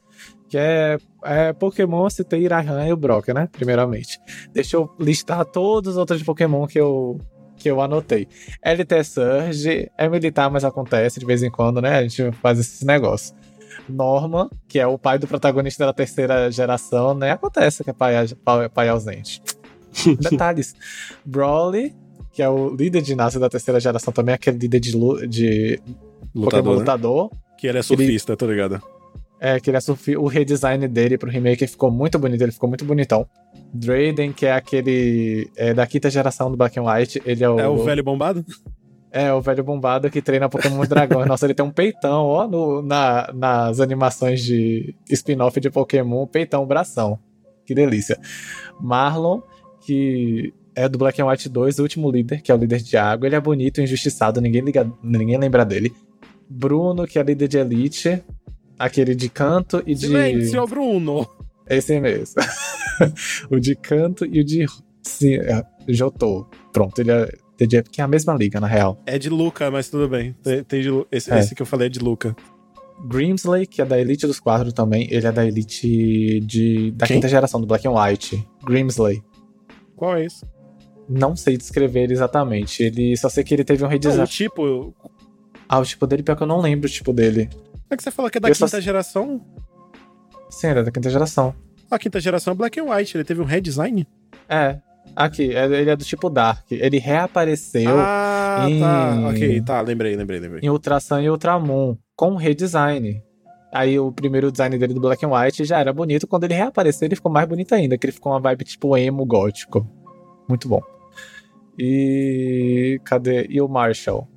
[0.48, 3.48] Que é, é Pokémon, citei Irahan e o Brock, né?
[3.50, 4.20] Primeiramente.
[4.52, 7.18] Deixa eu listar todos os outros Pokémon que eu,
[7.56, 8.28] que eu anotei.
[8.64, 11.98] LT Surge é militar, mas acontece de vez em quando, né?
[11.98, 13.34] A gente faz esses negócios.
[13.88, 17.32] Norman, que é o pai do protagonista da terceira geração, né?
[17.32, 19.42] Acontece que é pai, pai, pai ausente.
[20.20, 20.74] Detalhes.
[21.24, 21.94] Brawly,
[22.32, 24.92] que é o líder de ginásio da terceira geração também, aquele líder de,
[25.28, 25.78] de
[26.34, 26.78] Pokémon Lutador, né?
[26.80, 27.30] lutador.
[27.58, 28.82] Que ele é surfista, tô ligado?
[29.40, 32.68] É, que ele é surfi- o redesign dele pro remake ficou muito bonito, ele ficou
[32.68, 33.26] muito bonitão.
[33.74, 37.58] Drayden, que é aquele é, da quinta geração do Black and White, ele é o,
[37.58, 38.44] É o velho bombado?
[39.10, 41.26] é o velho bombado que treina Pokémon Dragões.
[41.28, 46.64] Nossa, ele tem um peitão, ó, no- na, nas animações de spin-off de Pokémon, peitão,
[46.64, 47.18] bração.
[47.66, 48.18] Que delícia.
[48.80, 49.40] Marlon,
[49.84, 52.96] que é do Black and White 2, o último líder, que é o líder de
[52.96, 53.26] água.
[53.26, 55.92] Ele é bonito, injustiçado, ninguém, liga, ninguém lembra dele.
[56.48, 58.22] Bruno, que é líder de Elite,
[58.78, 60.06] aquele de canto e de...
[60.06, 61.26] Silêncio, Bruno!
[61.68, 62.42] Esse mesmo.
[63.50, 64.66] o de canto e o de
[65.02, 66.46] sim, é, Jotô.
[66.72, 67.28] Pronto, ele é,
[67.60, 69.00] é, que é a mesma liga, na real.
[69.06, 70.34] É de Luca, mas tudo bem.
[70.42, 71.38] Tem, tem de esse, É.
[71.38, 72.34] esse que eu falei é de Luca.
[73.06, 77.16] Grimsley, que é da Elite dos Quatro também, ele é da Elite de, da Quem?
[77.16, 78.46] quinta geração, do Black and White.
[78.64, 79.22] Grimsley.
[79.96, 80.44] Qual é esse?
[81.12, 82.82] Não sei descrever ele exatamente.
[82.82, 84.22] Ele só sei que ele teve um Não, redesign.
[84.24, 84.94] o tipo.
[85.68, 87.48] Ah, o tipo dele, pior que eu não lembro o tipo dele.
[87.90, 89.40] É que você fala que é da Eu só quinta sei- geração.
[90.50, 91.54] Sim, ele é da quinta geração.
[91.90, 93.16] A quinta geração é Black and White.
[93.16, 94.06] Ele teve um redesign?
[94.48, 94.78] É.
[95.16, 96.64] Aqui, é- ele é do tipo Dark.
[96.70, 99.28] Ele reapareceu ah, em- tá.
[99.28, 99.80] Ok, tá.
[99.80, 100.60] Lembrei, lembrei, lembrei.
[100.62, 103.22] em Ultra Sun e Ultramon, com redesign.
[103.72, 107.06] Aí o primeiro design dele do Black and White já era bonito, quando ele reapareceu
[107.06, 109.86] ele ficou mais bonito ainda, que ele ficou uma vibe tipo emo gótico.
[110.48, 110.80] Muito bom.
[111.84, 113.44] E cadê?
[113.50, 114.28] E o Marshall?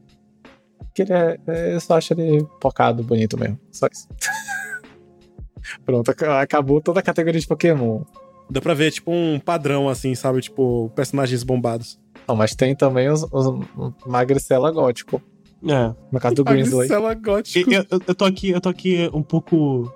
[0.95, 3.60] Que ele é, é- eu só acho ele focado, bonito mesmo.
[3.71, 4.08] Só isso.
[5.86, 8.01] Pronto, ac- acabou toda a categoria de Pokémon.
[8.49, 10.41] Dá pra ver, tipo, um padrão, assim, sabe?
[10.41, 11.99] Tipo, personagens bombados.
[12.27, 13.65] Não, mas tem também os, os
[14.05, 15.21] Magricela gótico.
[15.67, 15.93] É.
[16.12, 16.77] No caso do Grinsley.
[16.88, 17.71] Marcela Gótico.
[17.71, 19.91] Eu, eu, eu tô aqui, eu tô aqui um pouco.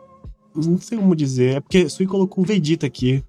[0.55, 1.57] Não sei como dizer.
[1.57, 3.23] É porque Sui colocou o Vegeta aqui.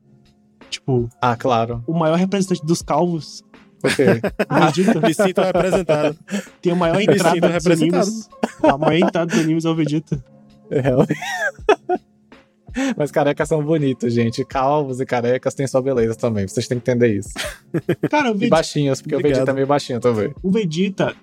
[0.70, 1.83] Tipo, Ah, claro.
[1.87, 3.42] o maior representante dos calvos.
[3.82, 4.06] Ok.
[4.50, 6.16] O Vegeta Me sinto representado.
[6.60, 8.02] tem a maior entrada dos representado.
[8.06, 8.28] animes.
[8.62, 10.24] A maior entrada dos animes é o Vegeta.
[10.70, 11.14] É, realmente.
[12.96, 14.44] Mas carecas são bonitos, gente.
[14.44, 16.46] Calvos e carecas têm sua beleza também.
[16.46, 17.30] Vocês têm que entender isso.
[18.08, 19.32] Cara, o E Vegeta, baixinhos, porque Obrigado.
[19.32, 20.32] o Vegeta é meio baixinho também.
[20.42, 21.14] o Vegeta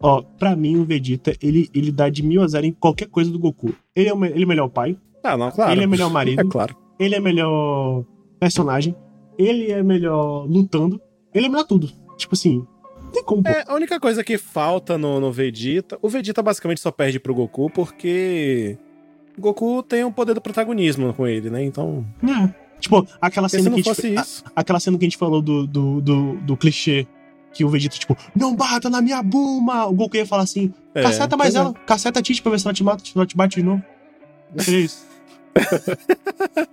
[0.00, 3.30] ó, pra mim o Vegeta, ele, ele dá de mil a zero em qualquer coisa
[3.30, 3.74] do Goku.
[3.94, 5.72] Ele é o, ele é o melhor pai, Ah, não, claro.
[5.72, 6.74] ele é melhor marido, É claro.
[6.98, 8.04] ele é melhor
[8.40, 8.94] personagem,
[9.36, 10.98] ele é melhor lutando,
[11.38, 11.90] ele é melhor tudo.
[12.16, 12.66] Tipo assim,
[13.12, 13.42] tem como.
[13.46, 15.98] É, a única coisa que falta no, no Vegeta.
[16.02, 18.76] O Vegeta basicamente só perde pro Goku porque.
[19.36, 21.62] O Goku tem o poder do protagonismo com ele, né?
[21.64, 22.04] Então.
[22.24, 22.48] É.
[22.80, 24.24] Tipo, aquela cena que a gente, a-
[24.54, 27.06] aquela cena que a gente falou do, do, do, do clichê.
[27.50, 29.86] Que o Vegeta, tipo, não bata na minha Buma!
[29.86, 31.58] O Goku ia falar assim, É, caceta mais é.
[31.58, 33.62] ela, caceta a Tite pra ver se ela te mata, se ela te bate de
[33.62, 33.82] novo.
[34.58, 35.06] Seria isso.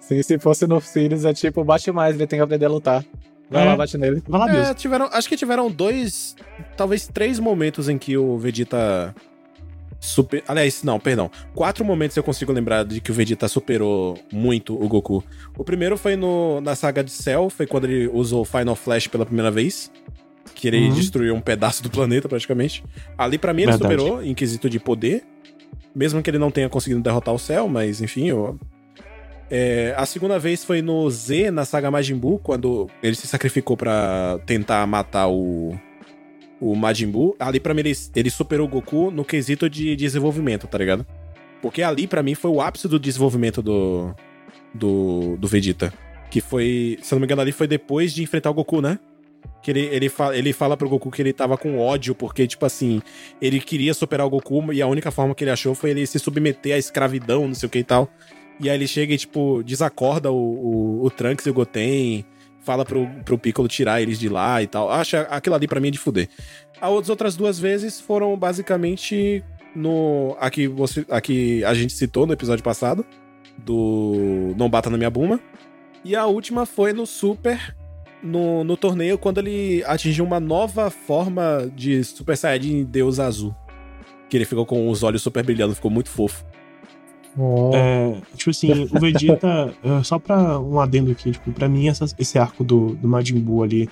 [0.00, 3.04] Sim, se fosse no Sirius, é tipo, bate mais, ele tem que aprender a lutar.
[3.50, 3.66] Vai É.
[3.66, 4.22] lá, bate nele.
[4.26, 4.70] Vai lá.
[4.70, 6.34] É, tiveram, acho que tiveram dois,
[6.76, 9.14] talvez três momentos em que o Vegeta
[10.00, 14.74] super, aliás, não, perdão, quatro momentos eu consigo lembrar de que o Vegeta superou muito
[14.80, 15.22] o Goku.
[15.56, 19.06] O primeiro foi no, na saga de Cell, foi quando ele usou o Final Flash
[19.08, 19.90] pela primeira vez,
[20.54, 20.94] que ele Uhum.
[20.94, 22.84] destruiu um pedaço do planeta praticamente.
[23.16, 23.94] Ali pra mim ele Verdade.
[24.00, 25.22] superou em quesito de poder,
[25.94, 28.58] mesmo que ele não tenha conseguido derrotar o Cell, mas enfim, eu
[29.50, 33.76] É, a segunda vez foi no Z, na saga Majin Buu, quando ele se sacrificou
[33.76, 35.78] para tentar matar o,
[36.60, 37.36] o Majin Buu.
[37.38, 41.06] Ali, pra mim, ele, ele superou o Goku no quesito de desenvolvimento, tá ligado?
[41.62, 44.14] Porque ali, para mim, foi o ápice do desenvolvimento do,
[44.74, 45.92] do, do Vegeta.
[46.28, 48.98] Que foi, se eu não me engano, ali foi depois de enfrentar o Goku, né?
[49.62, 53.00] Que ele, ele, ele fala pro Goku que ele tava com ódio, porque, tipo assim,
[53.40, 56.18] ele queria superar o Goku e a única forma que ele achou foi ele se
[56.18, 58.10] submeter à escravidão, não sei o que e tal.
[58.58, 62.24] E aí ele chega e, tipo, desacorda o, o, o Trunks e o Goten,
[62.66, 64.90] fala pro, pro Piccolo tirar eles de lá e tal.
[64.90, 66.28] Acha aquilo ali para mim é de fuder.
[66.80, 69.42] As outras duas vezes foram basicamente
[69.74, 70.36] no.
[70.40, 73.06] Aqui, você, aqui a gente citou no episódio passado,
[73.56, 75.40] do Não Bata na Minha Buma.
[76.04, 77.74] E a última foi no Super,
[78.22, 83.54] no, no torneio, quando ele atingiu uma nova forma de Super Saiyajin Deus Azul.
[84.28, 86.44] Que ele ficou com os olhos super brilhando, ficou muito fofo.
[87.38, 87.70] Oh.
[87.74, 92.06] É, tipo assim, o Vegeta, é, só pra um adendo aqui, tipo, pra mim essa,
[92.18, 93.88] esse arco do, do Majin Buu ali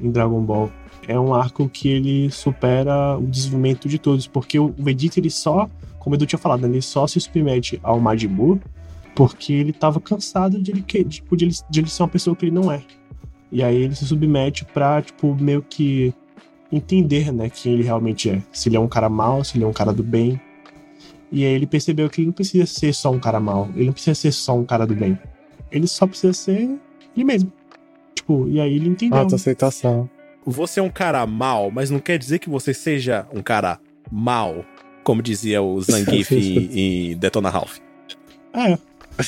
[0.00, 0.70] em Dragon Ball
[1.08, 5.68] é um arco que ele supera o desenvolvimento de todos, porque o Vegeta ele só,
[5.98, 8.60] como o Edu tinha falado, ele só se submete ao Majin Buu
[9.14, 12.46] porque ele tava cansado de ele, tipo, de ele, de ele ser uma pessoa que
[12.46, 12.82] ele não é.
[13.50, 16.14] E aí ele se submete pra, tipo, meio que
[16.70, 18.42] entender, né, quem ele realmente é.
[18.50, 20.40] Se ele é um cara mau, se ele é um cara do bem.
[21.32, 23.92] E aí ele percebeu que ele não precisa ser só um cara mau, ele não
[23.94, 25.18] precisa ser só um cara do bem.
[25.70, 26.78] Ele só precisa ser
[27.16, 27.50] ele mesmo.
[28.14, 29.18] Tipo, e aí ele entendeu.
[29.18, 30.08] Auto-aceitação.
[30.44, 34.62] Você é um cara mal, mas não quer dizer que você seja um cara mal,
[35.02, 37.78] como dizia o Zangief em, em Detona Ralph.
[38.52, 38.76] É.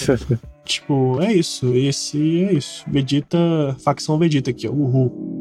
[0.67, 1.75] tipo, é isso.
[1.75, 2.85] Esse é isso.
[2.87, 3.39] Vegeta,
[3.83, 4.73] facção Vegeta aqui, ó.
[4.73, 5.35] Uhul.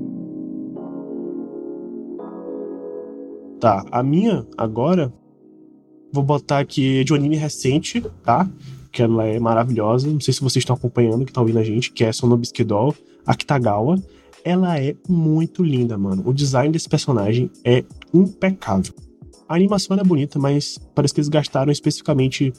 [3.59, 5.11] Tá, a minha agora
[6.13, 8.47] Vou botar aqui de um anime recente, tá?
[8.91, 10.07] Que ela é maravilhosa.
[10.07, 12.95] Não sei se vocês estão acompanhando, que tá ouvindo a gente, que é Sonobisuke Doll,
[13.25, 13.99] Akitagawa.
[14.45, 16.21] Ela é muito linda, mano.
[16.23, 18.93] O design desse personagem é impecável.
[19.49, 22.53] A animação é bonita, mas parece que eles gastaram especificamente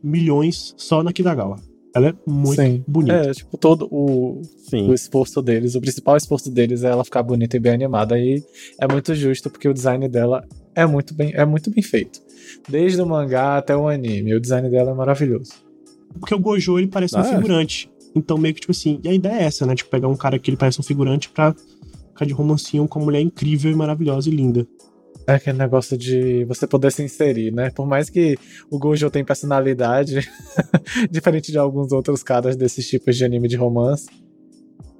[0.00, 1.56] milhões só na Akitagawa.
[1.94, 2.84] Ela é muito Sim.
[2.86, 3.16] bonita.
[3.16, 7.56] É, tipo, todo o, o esforço deles, o principal esforço deles é ela ficar bonita
[7.56, 8.16] e bem animada.
[8.16, 8.42] E
[8.78, 12.20] é muito justo, porque o design dela é muito bem, é muito bem feito.
[12.68, 14.34] Desde o mangá até o anime.
[14.34, 15.52] O design dela é maravilhoso.
[16.18, 17.36] Porque o Gojo, ele parece ah, um é?
[17.36, 17.90] figurante.
[18.14, 19.74] Então, meio que, tipo assim, e a ideia é essa, né?
[19.74, 21.54] Tipo, pegar um cara que ele parece um figurante pra
[22.08, 24.66] ficar de romancinho com uma mulher incrível e maravilhosa e linda.
[25.26, 27.70] É aquele negócio de você poder se inserir, né?
[27.70, 28.36] Por mais que
[28.70, 30.28] o Gojo tenha personalidade,
[31.10, 34.08] diferente de alguns outros caras desses tipos de anime de romance,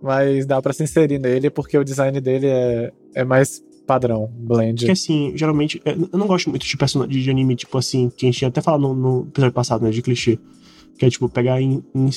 [0.00, 4.80] mas dá para se inserir nele porque o design dele é, é mais padrão, blend.
[4.80, 8.26] Porque assim, geralmente, é, eu não gosto muito de personagem de anime, tipo assim, que
[8.26, 10.38] a gente até falado no, no episódio passado, né, de clichê.
[10.98, 12.10] Que é tipo pegar em, em,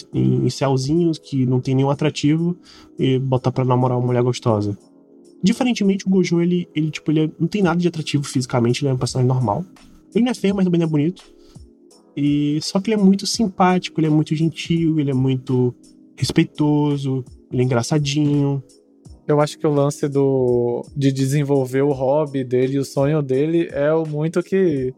[0.45, 2.57] em céuzinhos que não tem nenhum atrativo
[2.99, 4.77] e botar pra namorar uma mulher gostosa.
[5.41, 8.91] Diferentemente, o Gojo, ele, ele tipo, ele é, não tem nada de atrativo fisicamente, ele
[8.91, 9.65] é um personagem normal.
[10.13, 11.23] Ele não é feio, mas também não é bonito.
[12.15, 15.75] E só que ele é muito simpático, ele é muito gentil, ele é muito
[16.17, 18.63] respeitoso, ele é engraçadinho.
[19.27, 23.91] Eu acho que o lance do de desenvolver o hobby dele, o sonho dele é
[23.91, 24.93] o muito que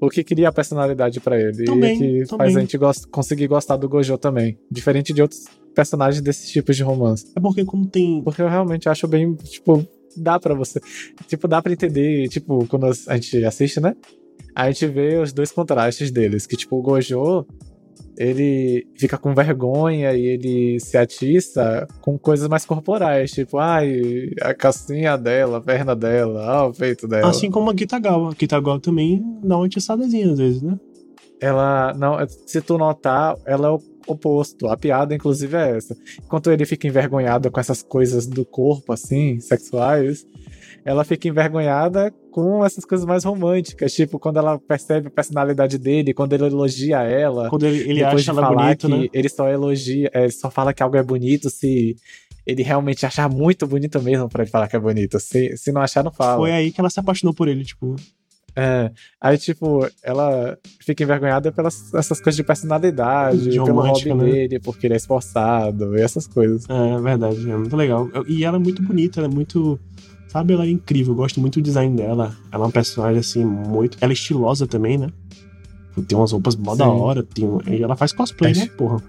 [0.00, 2.26] o que cria a personalidade para ele também, e que também.
[2.26, 6.76] faz a gente gost, conseguir gostar do Gojo também, diferente de outros personagens desses tipos
[6.76, 7.30] de romance.
[7.36, 9.86] É porque como tem, porque eu realmente acho bem, tipo,
[10.16, 10.80] dá para você,
[11.28, 13.94] tipo, dá para entender, tipo, quando a gente assiste, né?
[14.56, 17.46] A gente vê os dois contrastes deles, que tipo o Gojo
[18.16, 24.54] ele fica com vergonha e ele se atiça com coisas mais corporais, tipo, ai, a
[24.54, 27.28] casquinha dela, a perna dela, ah, o peito dela.
[27.28, 28.32] Assim como a Kitagawa.
[28.32, 30.78] A Kitagawa também dá uma atiçadazinha às vezes, né?
[31.40, 34.68] Ela, não, se tu notar, ela é o oposto.
[34.68, 35.96] A piada, inclusive, é essa.
[36.24, 40.24] Enquanto ele fica envergonhado com essas coisas do corpo, assim, sexuais,
[40.84, 46.14] ela fica envergonhada com essas coisas mais românticas, tipo quando ela percebe a personalidade dele,
[46.14, 49.08] quando ele elogia ela, quando ele, ele acha ela bonito, que né?
[49.12, 51.96] ele só elogia, é, ele só fala que algo é bonito se
[52.46, 55.18] ele realmente achar muito bonito mesmo para ele falar que é bonito.
[55.20, 56.38] Se, se não achar, não fala.
[56.38, 57.94] Foi aí que ela se apaixonou por ele, tipo.
[58.54, 58.90] É,
[59.20, 64.24] aí, tipo, ela fica envergonhada pelas essas coisas de personalidade, de pelo hobby né?
[64.24, 66.68] dele, porque ele é esforçado, e essas coisas.
[66.68, 68.08] É, verdade, é muito legal.
[68.28, 69.80] E ela é muito bonita, ela é muito
[70.32, 72.34] Sabe, ela é incrível, eu gosto muito do design dela.
[72.50, 73.98] Ela é uma personagem, assim, muito.
[74.00, 75.08] Ela é estilosa também, né?
[76.08, 77.22] Tem umas roupas mó da hora.
[77.22, 77.46] Tem...
[77.68, 78.54] E ela faz cosplay, é.
[78.54, 79.02] né, porra?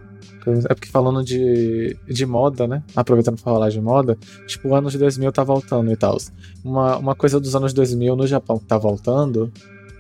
[0.69, 2.83] É porque falando de, de moda, né?
[2.93, 6.17] Aproveitando pra falar de moda, tipo, o ano de 2000 tá voltando e tal.
[6.61, 9.49] Uma, uma coisa dos anos 2000 no Japão que tá voltando,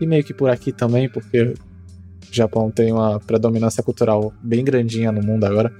[0.01, 1.55] e meio que por aqui também, porque o
[2.29, 5.73] Japão tem uma predominância cultural bem grandinha no mundo agora,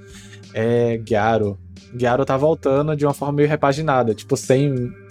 [0.54, 1.58] é Gyaro.
[1.94, 5.03] Gyaro tá voltando de uma forma meio repaginada, tipo, sem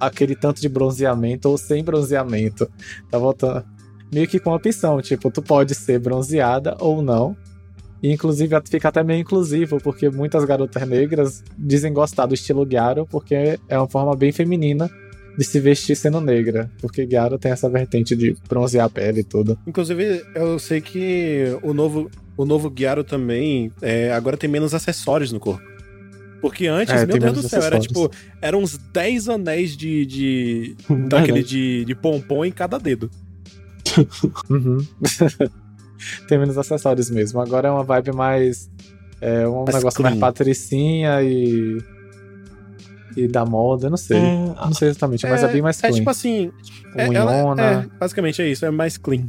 [0.00, 2.68] aquele tanto de bronzeamento ou sem bronzeamento.
[3.10, 3.64] Tá voltando
[4.12, 7.36] meio que com opção, tipo, tu pode ser bronzeada ou não.
[8.02, 13.06] E inclusive fica até meio inclusivo, porque muitas garotas negras dizem gostar do estilo Gyaro,
[13.06, 14.90] porque é uma forma bem feminina
[15.36, 16.70] de se vestir sendo negra.
[16.80, 19.58] Porque Gyaro tem essa vertente de bronzear a pele e tudo.
[19.66, 25.30] Inclusive, eu sei que o novo, o novo Gyaro também é, agora tem menos acessórios
[25.30, 25.69] no corpo.
[26.40, 30.06] Porque antes, é, meu Deus do céu, era tipo, eram uns 10 anéis de.
[30.06, 30.76] de
[31.08, 33.10] daquele de, de pompom em cada dedo.
[34.48, 34.78] uhum.
[36.28, 37.40] tem menos acessórios mesmo.
[37.40, 38.70] Agora é uma vibe mais.
[39.20, 40.10] É um mais negócio clean.
[40.10, 41.78] mais patricinha e.
[43.16, 44.18] E da moda, eu não sei.
[44.18, 45.90] É, não sei exatamente, mas é, é bem mais clean.
[45.90, 46.52] É tipo assim.
[46.94, 47.62] É, unhona.
[47.62, 49.28] É, basicamente é isso, é mais clean.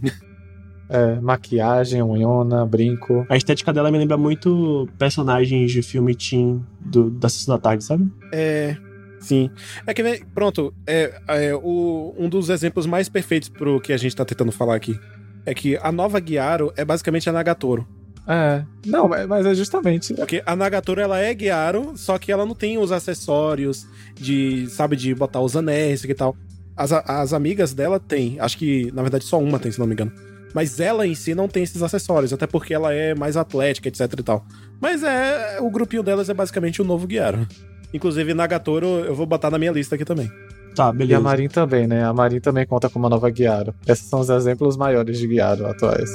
[0.92, 3.26] É, maquiagem, unhona, brinco.
[3.30, 7.84] A estética dela me lembra muito personagens de filme teen do, da Sessão da Tarde,
[7.84, 8.12] sabe?
[8.34, 8.76] É.
[9.22, 9.50] Sim.
[9.86, 14.16] É que, pronto, é, é o, um dos exemplos mais perfeitos pro que a gente
[14.16, 15.00] tá tentando falar aqui
[15.46, 17.88] é que a nova Guiaro é basicamente a Nagatoro.
[18.28, 18.64] É.
[18.86, 20.14] Não, mas é justamente.
[20.14, 24.96] Porque a Nagatoro ela é Guiaro, só que ela não tem os acessórios de, sabe,
[24.96, 26.36] de botar os anéis e tal.
[26.76, 28.40] As, as amigas dela tem.
[28.40, 30.12] Acho que, na verdade, só uma tem, se não me engano.
[30.54, 34.02] Mas ela em si não tem esses acessórios, até porque ela é mais atlética, etc
[34.20, 34.46] e tal.
[34.80, 35.60] Mas é.
[35.62, 37.48] O grupinho delas é basicamente o novo Guiaro.
[37.94, 40.32] Inclusive, Nagatoro eu vou botar na minha lista aqui também.
[40.76, 41.12] Tá, beleza.
[41.12, 42.04] E a Marin também, né?
[42.04, 43.74] A Marin também conta com uma nova Guiaro.
[43.86, 46.10] Esses são os exemplos maiores de Guiaro atuais.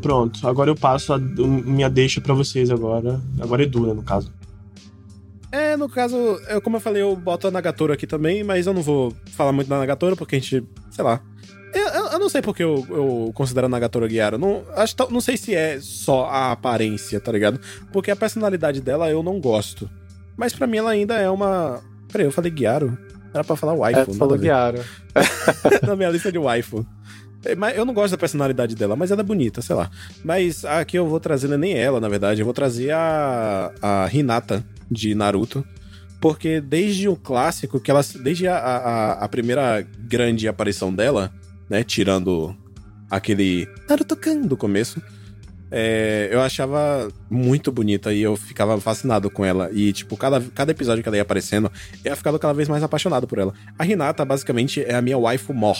[0.00, 3.20] Pronto, agora eu passo a minha deixa para vocês agora.
[3.40, 4.30] Agora é Edu, né, no caso.
[5.54, 6.16] É, no caso,
[6.48, 9.52] eu, como eu falei, eu boto a Nagatoro aqui também, mas eu não vou falar
[9.52, 11.20] muito da Nagatoro, porque a gente, sei lá.
[11.72, 14.36] Eu, eu, eu não sei porque eu, eu considero a Nagatoro Guiara.
[14.36, 17.60] Não, acho, não sei se é só a aparência, tá ligado?
[17.92, 19.88] Porque a personalidade dela eu não gosto.
[20.36, 21.80] Mas para mim ela ainda é uma.
[22.10, 22.98] Peraí, eu falei Guiaro?
[23.32, 24.10] Era pra falar waifu.
[24.10, 24.80] É, falou Guiaro.
[25.86, 26.84] Na minha lista de waifu.
[27.44, 29.90] É, eu não gosto da personalidade dela, mas ela é bonita, sei lá.
[30.24, 32.40] Mas aqui eu vou trazer é nem ela, na verdade.
[32.40, 35.64] Eu vou trazer a, a Hinata de Naruto.
[36.20, 38.00] Porque desde o clássico, que ela.
[38.22, 41.32] Desde a, a, a primeira grande aparição dela,
[41.68, 41.84] né?
[41.84, 42.56] Tirando
[43.10, 45.02] aquele Naruto-kan do começo
[45.76, 49.70] é, eu achava muito bonita e eu ficava fascinado com ela.
[49.72, 51.70] E, tipo, cada, cada episódio que ela ia aparecendo,
[52.04, 53.52] eu ficando cada vez mais apaixonado por ela.
[53.76, 55.76] A Hinata, basicamente, é a minha waifu mor,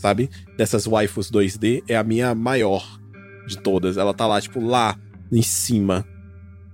[0.00, 0.30] sabe?
[0.56, 2.98] Dessas waifus 2D, é a minha maior
[3.46, 3.96] de todas.
[3.96, 4.98] Ela tá lá, tipo, lá
[5.30, 6.06] em cima.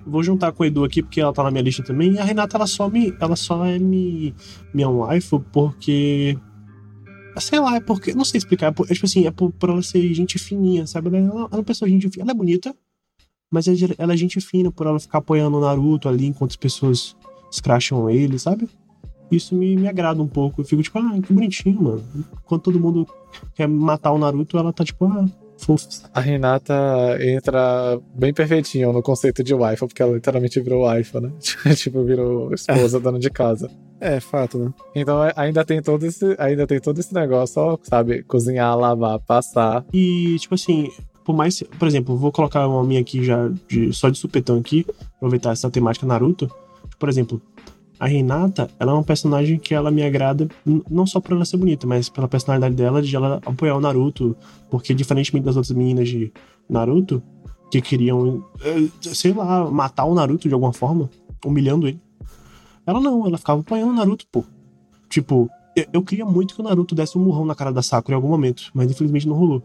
[0.06, 2.12] Vou juntar com o Edu aqui, porque ela tá na minha lista também.
[2.12, 4.32] E a Renata, ela só, me, ela só é me,
[4.72, 6.38] minha waifu porque
[7.40, 8.14] Sei lá, é porque.
[8.14, 8.68] Não sei explicar.
[8.68, 11.08] É, por, é tipo assim, é por, por, ela ser gente fininha, sabe?
[11.08, 12.24] Ela, ela é uma pessoa gente fina.
[12.24, 12.74] Ela é bonita,
[13.50, 13.66] mas
[13.98, 17.16] ela é gente fina por ela ficar apoiando o Naruto ali enquanto as pessoas
[17.50, 18.68] escracham ele, sabe?
[19.30, 20.60] Isso me, me agrada um pouco.
[20.60, 22.04] Eu fico tipo, ah, que bonitinho, mano.
[22.44, 23.06] Enquanto todo mundo
[23.54, 25.26] quer matar o Naruto, ela tá tipo, ah,
[25.58, 25.86] fofo.
[26.14, 26.74] A Renata
[27.20, 31.32] entra bem perfeitinho no conceito de wife, porque ela literalmente virou wife, né?
[31.74, 33.70] tipo, virou esposa, dona de casa.
[34.00, 34.74] É, fato, né?
[34.94, 39.18] Então é, ainda tem todo esse, ainda tem todo esse negócio, só, sabe, cozinhar, lavar,
[39.20, 39.84] passar.
[39.92, 40.90] E, tipo assim,
[41.24, 41.62] por mais.
[41.78, 44.86] Por exemplo, vou colocar uma minha aqui já, de, só de supetão aqui,
[45.16, 46.50] aproveitar essa temática Naruto.
[46.98, 47.42] Por exemplo,
[47.98, 50.48] a Renata, ela é uma personagem que ela me agrada,
[50.90, 54.36] não só por ela ser bonita, mas pela personalidade dela, de ela apoiar o Naruto.
[54.70, 56.32] Porque, diferentemente das outras meninas de
[56.68, 57.22] Naruto,
[57.70, 61.10] que queriam, eh, sei lá, matar o Naruto de alguma forma,
[61.44, 62.00] humilhando ele.
[62.86, 64.44] Ela não, ela ficava apanhando o Naruto, pô.
[65.08, 68.14] Tipo, eu, eu, queria muito que o Naruto desse um murrão na cara da Sakura
[68.14, 69.62] em algum momento, mas infelizmente não rolou.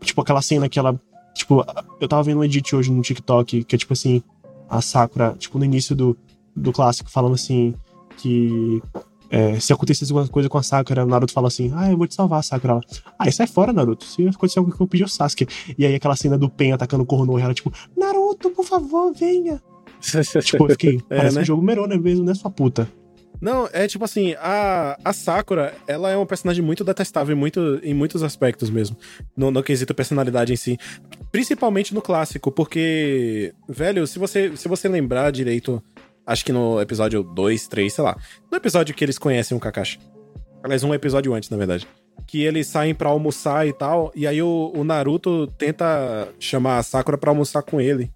[0.00, 0.98] Tipo, aquela cena que ela.
[1.34, 1.64] Tipo,
[2.00, 4.22] eu tava vendo um edit hoje no TikTok, que é tipo assim,
[4.68, 6.16] a Sakura, tipo, no início do,
[6.56, 7.74] do clássico, falando assim,
[8.16, 8.82] que
[9.30, 12.06] é, se acontecesse alguma coisa com a Sakura, o Naruto fala assim: Ah, eu vou
[12.06, 12.74] te salvar, Sakura.
[12.74, 12.82] Ela,
[13.18, 14.04] ah, sai fora, Naruto.
[14.04, 15.46] Se acontecer algo que eu pedi o Sasuke.
[15.76, 19.60] E aí aquela cena do Pen atacando o Konoha, ela tipo: Naruto, por favor, venha
[20.42, 21.42] tipo, eu fiquei, é, parece né?
[21.42, 22.88] um jogo Merona mesmo, né, sua puta?
[23.40, 27.80] Não, é tipo assim, a, a Sakura, ela é uma personagem muito detestável em, muito,
[27.82, 28.96] em muitos aspectos mesmo.
[29.36, 30.78] No, no quesito personalidade em si.
[31.30, 35.82] Principalmente no clássico, porque, velho, se você, se você lembrar direito,
[36.26, 38.16] acho que no episódio 2, 3, sei lá.
[38.50, 40.00] No episódio que eles conhecem o Kakashi.
[40.62, 41.86] Aliás, um episódio antes, na verdade.
[42.26, 46.82] Que eles saem para almoçar e tal, e aí o, o Naruto tenta chamar a
[46.82, 48.10] Sakura pra almoçar com ele.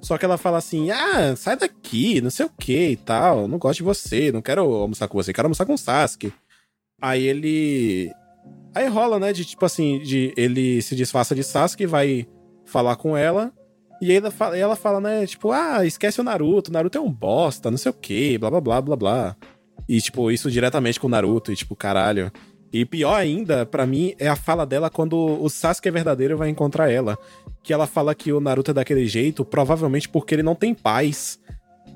[0.00, 3.58] Só que ela fala assim: ah, sai daqui, não sei o que e tal, não
[3.58, 6.32] gosto de você, não quero almoçar com você, quero almoçar com o Sasuke.
[7.00, 8.10] Aí ele.
[8.74, 12.26] Aí rola, né, de tipo assim, de ele se disfarça de Sasuke, vai
[12.64, 13.52] falar com ela,
[14.02, 17.00] e aí ela fala, ela fala, né, tipo, ah, esquece o Naruto, o Naruto é
[17.00, 19.36] um bosta, não sei o que, blá blá blá blá blá.
[19.88, 22.32] E, tipo, isso diretamente com o Naruto, e tipo, caralho.
[22.72, 26.48] E pior ainda, para mim, é a fala dela quando o Sasuke é verdadeiro vai
[26.48, 27.16] encontrar ela.
[27.62, 31.38] Que ela fala que o Naruto é daquele jeito, provavelmente porque ele não tem paz.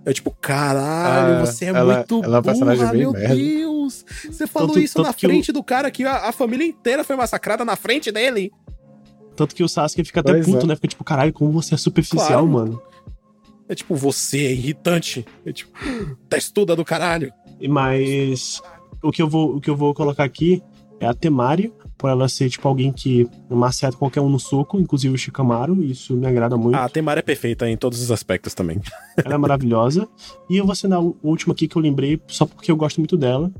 [0.04, 3.34] Eu, tipo, caralho, ah, você é ela, muito ela é burra, meu merda.
[3.34, 4.04] Deus!
[4.30, 5.52] Você falou tanto, isso tanto na frente o...
[5.52, 8.52] do cara que a, a, família inteira foi massacrada na frente dele.
[9.36, 10.68] Tanto que o Sasuke fica até pois puto, é.
[10.68, 10.74] né?
[10.74, 12.48] Fica tipo, caralho, como você é superficial, claro.
[12.48, 12.82] mano.
[13.68, 15.26] É tipo, você é irritante.
[15.44, 15.72] É tipo,
[16.28, 17.32] testuda do caralho.
[17.68, 18.62] Mas
[19.02, 20.62] o que eu vou, o que eu vou colocar aqui
[20.98, 25.14] é a Temari, por ela ser, tipo, alguém que maceta qualquer um no soco, inclusive
[25.14, 26.74] o Shikamaru, e isso me agrada muito.
[26.74, 28.80] Ah, a Temari é perfeita em todos os aspectos também.
[29.22, 30.08] Ela é maravilhosa.
[30.48, 33.16] E eu vou assinar o último aqui que eu lembrei, só porque eu gosto muito
[33.16, 33.50] dela.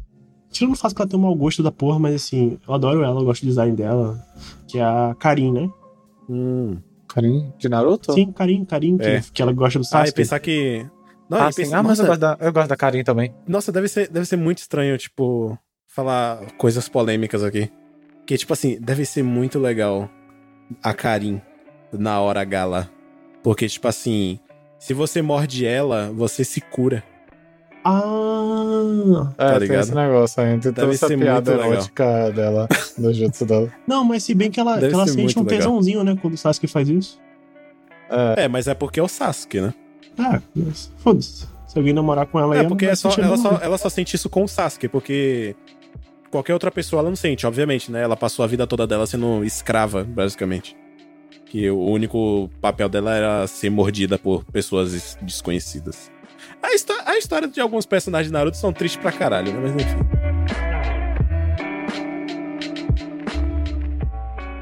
[0.56, 3.02] Tirando o fato que ela tem um mau gosto da porra, mas assim, eu adoro
[3.02, 4.18] ela, eu gosto do design dela,
[4.66, 5.70] que é a Karin, né?
[6.30, 6.78] Hum.
[7.06, 8.14] Karin de Naruto?
[8.14, 9.20] Sim, Karin, Karin, é.
[9.20, 10.08] que, que ela gosta do Sasuke.
[10.08, 10.86] Ah, e pensar que
[11.28, 11.74] não, ah, sim.
[11.74, 13.34] ah, mas eu gosto, da, eu gosto da Karin também.
[13.46, 17.70] Nossa, deve ser, deve ser muito estranho, tipo, falar coisas polêmicas aqui.
[18.24, 20.08] Que, tipo assim, deve ser muito legal
[20.82, 21.38] a Karin
[21.92, 22.90] na hora gala.
[23.42, 24.40] Porque, tipo assim,
[24.78, 27.04] se você morde ela, você se cura.
[27.88, 29.80] Ah, é, tá ligado?
[29.80, 30.58] esse negócio aí.
[30.58, 32.68] Toda essa piada erótica dela,
[32.98, 33.72] do jutsu dela.
[33.86, 35.58] Não, mas se bem que ela, que ela sente um legal.
[35.58, 37.20] tesãozinho, né, quando o Sasuke faz isso.
[38.10, 38.44] É.
[38.44, 39.72] é, mas é porque é o Sasuke, né?
[40.18, 40.40] Ah,
[40.98, 41.46] foda-se.
[41.68, 42.60] Se alguém namorar com ela é.
[42.60, 45.54] É, porque é só, ela, só, ela só sente isso com o Sasuke, porque
[46.28, 48.02] qualquer outra pessoa ela não sente, obviamente, né?
[48.02, 50.76] Ela passou a vida toda dela sendo escrava, basicamente.
[51.44, 56.10] Que o único papel dela era ser mordida por pessoas desconhecidas.
[56.66, 59.60] A, a história de alguns personagens de Naruto são tristes pra caralho, né?
[59.62, 59.96] Mas enfim.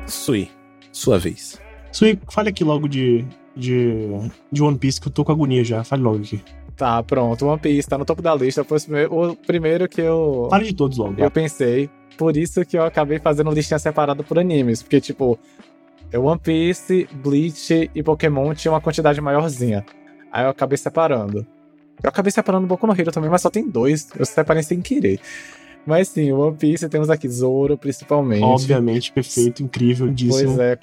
[0.07, 0.51] Sui,
[0.93, 1.61] sua vez.
[1.91, 3.27] Sui, fale aqui logo de
[3.57, 4.09] de,
[4.51, 5.85] de One Piece que eu tô com agonia já.
[5.85, 6.43] Fale logo aqui.
[6.77, 7.47] Tá, pronto.
[7.47, 8.65] One Piece tá no topo da lista.
[8.65, 8.79] Foi
[9.09, 10.49] o primeiro que eu.
[10.51, 11.15] Fale de todos logo.
[11.19, 11.89] Eu pensei.
[12.17, 14.83] Por isso que eu acabei fazendo listinha separada por animes.
[14.83, 15.39] Porque, tipo,
[16.13, 19.85] One Piece, Bleach e Pokémon tinha uma quantidade maiorzinha.
[20.33, 21.47] Aí eu acabei separando.
[22.03, 24.09] Eu acabei separando um pouco no Hero também, mas só tem dois.
[24.19, 25.21] Eu separei sem querer.
[25.87, 28.43] Mas sim, One Piece temos aqui Zoro, principalmente.
[28.43, 30.77] Obviamente, perfeito, incrível, Pois é,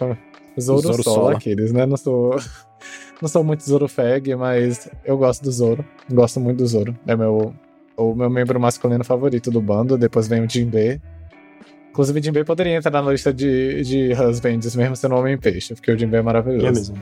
[0.59, 1.37] Zoro, Zoro solo, solo.
[1.37, 1.85] aqueles, né?
[1.85, 2.35] Não sou,
[3.21, 5.83] não sou muito Zoro fag, mas eu gosto do Zoro.
[6.11, 6.97] Gosto muito do Zoro.
[7.07, 7.53] É meu,
[7.97, 9.97] o meu membro masculino favorito do bando.
[9.97, 11.01] Depois vem o Jinbe.
[11.89, 15.73] Inclusive, o Jinbe poderia entrar na lista de, de husbands, mesmo sendo um homem peixe,
[15.73, 16.65] porque o Jinbe é maravilhoso.
[16.65, 16.95] É mesmo.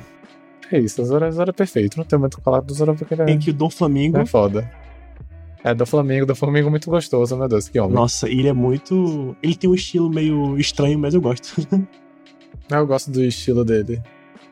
[0.72, 1.97] É isso, o Zoro, Zoro é perfeito.
[1.97, 3.26] Não tenho muito o que falar do Zoro porque ele é.
[3.26, 4.17] Tem que o do Flamingo.
[4.17, 4.70] É foda.
[5.63, 7.93] É, do Flamengo, do Flamengo muito gostoso, meu Deus, que homem.
[7.93, 9.36] Nossa, ele é muito.
[9.43, 11.55] Ele tem um estilo meio estranho, mas eu gosto.
[12.72, 13.99] Eu gosto do estilo dele.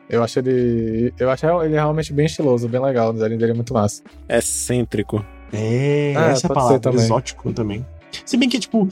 [0.08, 1.14] Eu acho ele.
[1.18, 3.10] Eu acho ele realmente bem estiloso, bem legal.
[3.10, 4.02] O design dele é muito massa.
[4.28, 5.24] Excêntrico.
[5.52, 6.80] É, é essa é a palavra.
[6.80, 7.00] Também.
[7.00, 7.86] Exótico também.
[8.24, 8.88] Se bem que, tipo,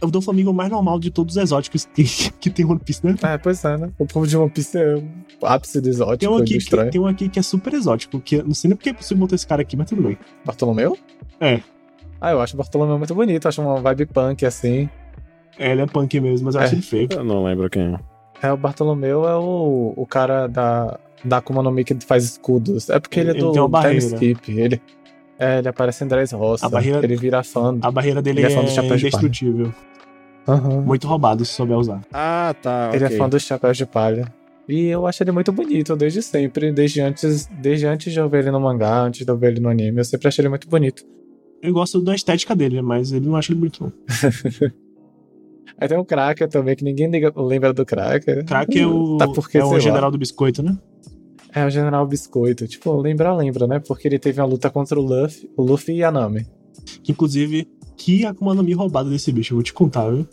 [0.00, 2.04] é o mais normal de todos os exóticos que,
[2.40, 3.14] que tem One Piece, né?
[3.22, 3.90] É, pois é, né?
[3.98, 6.18] O povo de One Piece é o ápice do exótico.
[6.18, 8.76] Tem um, aqui que, tem um aqui que é super exótico, que não sei nem
[8.76, 10.18] porque é possível botar esse cara aqui, mas tudo bem.
[10.44, 10.96] Bartolomeu?
[11.40, 11.60] É.
[12.20, 14.88] Ah, eu acho o Bartolomeu muito bonito, acho uma vibe punk assim.
[15.58, 16.64] É, ele é punk mesmo, mas eu é.
[16.64, 17.08] acho ele feio.
[17.10, 17.98] Eu não lembro quem é.
[18.40, 22.88] É, o Bartolomeu é o, o cara da, da Akuma no Mi que faz escudos.
[22.88, 24.58] É porque ele, ele é do time skip.
[24.58, 24.80] Ele,
[25.38, 26.66] é, ele aparece em Dressrosa.
[26.66, 27.78] A barreira, ele vira fã.
[27.80, 29.72] A barreira dele é, é indestrutível.
[30.46, 30.80] Uhum.
[30.80, 32.00] Muito roubado se souber usar.
[32.12, 32.90] Ah, tá.
[32.92, 33.16] Ele okay.
[33.16, 34.32] é fã dos chapéus de palha.
[34.68, 38.40] E eu acho ele muito bonito desde sempre, desde antes, desde antes de eu ver
[38.40, 39.98] ele no mangá, antes de eu ver ele no anime.
[39.98, 41.04] Eu sempre achei ele muito bonito.
[41.62, 43.92] Eu gosto da estética dele, mas ele não acha ele bonito.
[45.80, 48.44] Aí tem o Cracker também, que ninguém lembra do Cracker.
[48.44, 50.76] Cracker é o, tá porque, é o general do biscoito, né?
[51.58, 52.68] É o general biscoito.
[52.68, 53.80] Tipo, lembra, lembra, né?
[53.80, 56.46] Porque ele teve uma luta contra o Luffy, o Luffy e a Nami.
[57.02, 60.26] Que, inclusive, que Akuma no Mi roubada desse bicho, eu vou te contar, viu?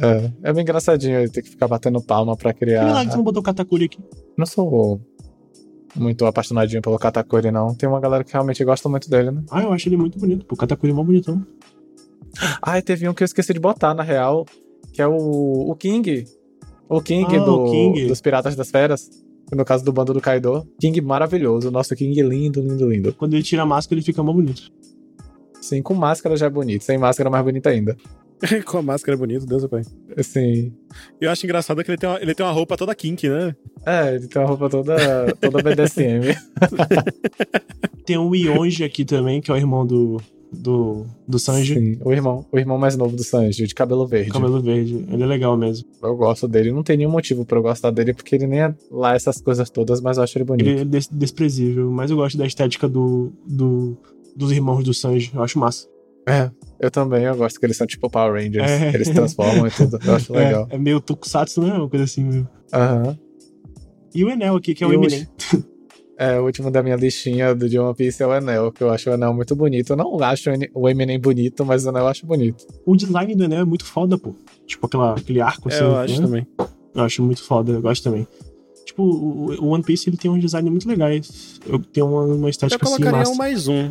[0.00, 3.00] É, é bem engraçadinho ele ter que ficar batendo palma pra criar.
[3.00, 3.98] Que que você não botou o Katakuri aqui?
[4.36, 5.00] Não sou
[5.96, 7.74] muito apaixonadinho pelo Katakuri, não.
[7.74, 9.42] Tem uma galera que realmente gosta muito dele, né?
[9.50, 10.46] Ah, eu acho ele muito bonito.
[10.48, 11.44] O Katakuri é mó bonitão.
[12.62, 14.46] Ah, teve um que eu esqueci de botar, na real,
[14.92, 15.16] que é o,
[15.68, 16.24] o King.
[16.88, 18.06] O King, ah, do, o King.
[18.06, 19.10] dos Piratas das Feras.
[19.52, 20.66] No caso do bando do Kaido.
[20.80, 21.70] King maravilhoso.
[21.70, 23.12] Nosso King lindo, lindo, lindo.
[23.14, 24.70] Quando ele tira a máscara, ele fica mó bonito.
[25.60, 26.84] Sim, com máscara já é bonito.
[26.84, 27.96] Sem máscara, é mais bonito ainda.
[28.64, 29.82] com a máscara é bonito, Deus é pai.
[30.22, 30.72] Sim.
[31.20, 33.54] Eu acho engraçado que ele tem uma, ele tem uma roupa toda kink, né?
[33.84, 34.96] É, ele tem uma roupa toda,
[35.40, 36.36] toda BDSM.
[38.06, 40.18] tem o Yonji aqui também, que é o irmão do,
[40.52, 41.74] do, do Sanji.
[41.74, 44.30] Sim, o irmão, o irmão mais novo do Sanji, de cabelo verde.
[44.30, 45.86] Cabelo verde, ele é legal mesmo.
[46.02, 48.74] Eu gosto dele, não tem nenhum motivo para eu gostar dele, porque ele nem é
[48.90, 50.68] lá essas coisas todas, mas eu acho ele bonito.
[50.68, 53.96] Ele é des desprezível, mas eu gosto da estética do, do,
[54.34, 55.86] dos irmãos do Sanji, eu acho massa.
[56.26, 58.94] É, eu também, eu gosto que eles são tipo Power Rangers, é.
[58.94, 60.68] eles transformam e tudo, eu acho é, legal.
[60.70, 61.72] É, é meio Tokusatsu, né?
[61.72, 62.48] Uma coisa assim mesmo.
[62.72, 63.08] Aham.
[63.08, 63.16] Uhum.
[64.14, 65.26] E o Enel aqui, que é o Eminem.
[66.20, 68.90] É, o último da minha listinha do de One Piece é o Enel, que eu
[68.90, 69.92] acho o Enel muito bonito.
[69.92, 72.66] Eu não acho o Eminem bonito, mas o Enel eu acho bonito.
[72.84, 74.34] O design do Enel é muito foda, pô.
[74.66, 75.84] Tipo aquela, aquele arco é, assim.
[75.84, 76.26] Eu acho né?
[76.26, 76.46] também.
[76.92, 78.26] Eu acho muito foda, eu gosto também.
[78.84, 81.60] Tipo, o, One Piece ele tem um design muito legais.
[81.64, 82.94] Eu tenho uma, uma estética assim.
[82.94, 83.88] Eu colocaria assim, um mais um.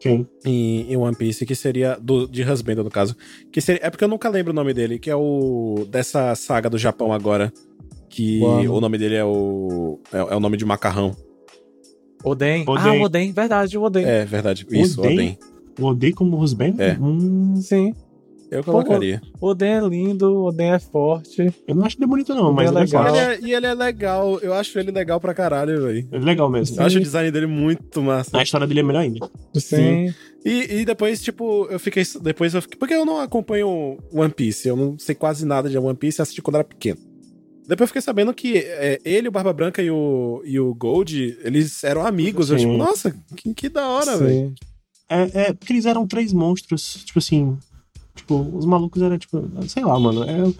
[0.00, 0.26] Quem?
[0.46, 1.98] Em, em, One Piece, que seria.
[2.00, 3.14] Do, de Husband, no caso.
[3.52, 5.86] Que seria, é porque eu nunca lembro o nome dele, que é o.
[5.90, 7.52] dessa saga do Japão agora.
[8.08, 10.00] Que o nome dele é o.
[10.10, 11.14] É, é o nome de macarrão.
[12.26, 12.64] Oden.
[12.66, 13.00] Oden.
[13.00, 14.04] Ah, Oden, verdade, o Oden.
[14.04, 14.66] É, verdade.
[14.68, 15.14] Isso, Oden.
[15.14, 15.38] Oden.
[15.78, 16.74] O Oden como Rusben?
[16.78, 16.96] É.
[17.00, 17.94] Hum, sim.
[18.50, 19.20] Eu colocaria.
[19.38, 21.52] Pô, Oden é lindo, Oden é forte.
[21.66, 23.08] Eu não acho ele bonito, não, mas é, é legal.
[23.08, 24.40] Ele é, e ele é legal.
[24.40, 26.08] Eu acho ele legal pra caralho, velho.
[26.10, 26.80] É legal mesmo.
[26.80, 28.36] Eu acho o design dele muito massa.
[28.36, 29.30] A história dele é melhor ainda.
[29.54, 30.08] Sim.
[30.08, 30.14] Sim.
[30.44, 32.02] E, e depois, tipo, eu fiquei.
[32.22, 32.78] Depois eu fiquei.
[32.78, 34.68] Porque eu não acompanho One Piece.
[34.68, 36.22] Eu não sei quase nada de One Piece.
[36.22, 36.98] assisti quando era pequeno.
[37.68, 41.36] Depois eu fiquei sabendo que é, ele, o Barba Branca e o, e o Gold,
[41.42, 42.46] eles eram amigos.
[42.46, 42.52] Sim.
[42.52, 44.54] Eu, tipo, nossa, que, que da hora, velho.
[45.08, 47.56] É, é, porque eles eram três monstros, tipo assim.
[48.14, 50.22] Tipo, os malucos eram, tipo, sei lá, mano.
[50.24, 50.52] É,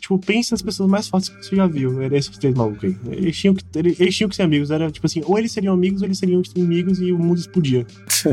[0.00, 2.00] tipo, pense nas pessoas mais fortes que você já viu.
[2.02, 2.96] Eram esses três malucos aí.
[3.10, 4.70] Eles tinham, que, eles, eles tinham que ser amigos.
[4.70, 7.86] Era tipo assim, ou eles seriam amigos, ou eles seriam inimigos e o mundo explodia.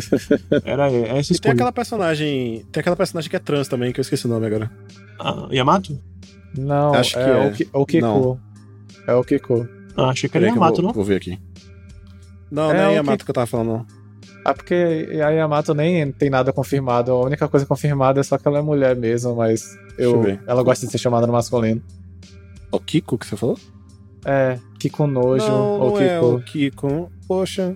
[0.63, 1.37] Era é, essa escolha.
[1.37, 2.65] E tem aquela personagem.
[2.71, 4.71] Tem aquela personagem que é trans também, que eu esqueci o nome agora.
[5.19, 5.97] Ah, Yamato?
[6.57, 8.05] Não, Acho é, que é, o, o Kiko.
[8.05, 8.39] Não.
[9.07, 9.67] É o Kiko.
[9.95, 10.93] Ah, achei que era Yamato, não?
[10.93, 11.39] Vou ver aqui.
[12.51, 13.25] Não, é não é Yamato que...
[13.25, 13.85] que eu tava falando, não.
[14.45, 17.11] Ah, porque a Yamato nem tem nada confirmado.
[17.11, 20.85] A única coisa confirmada é só que ela é mulher mesmo, mas eu, ela gosta
[20.85, 21.81] de ser chamada no masculino.
[22.71, 23.57] O Kiko que você falou?
[24.25, 25.47] É, Kiko Nojo.
[25.47, 26.03] Não, ou não Kiko.
[26.03, 27.11] É o Kiko.
[27.27, 27.75] Poxa.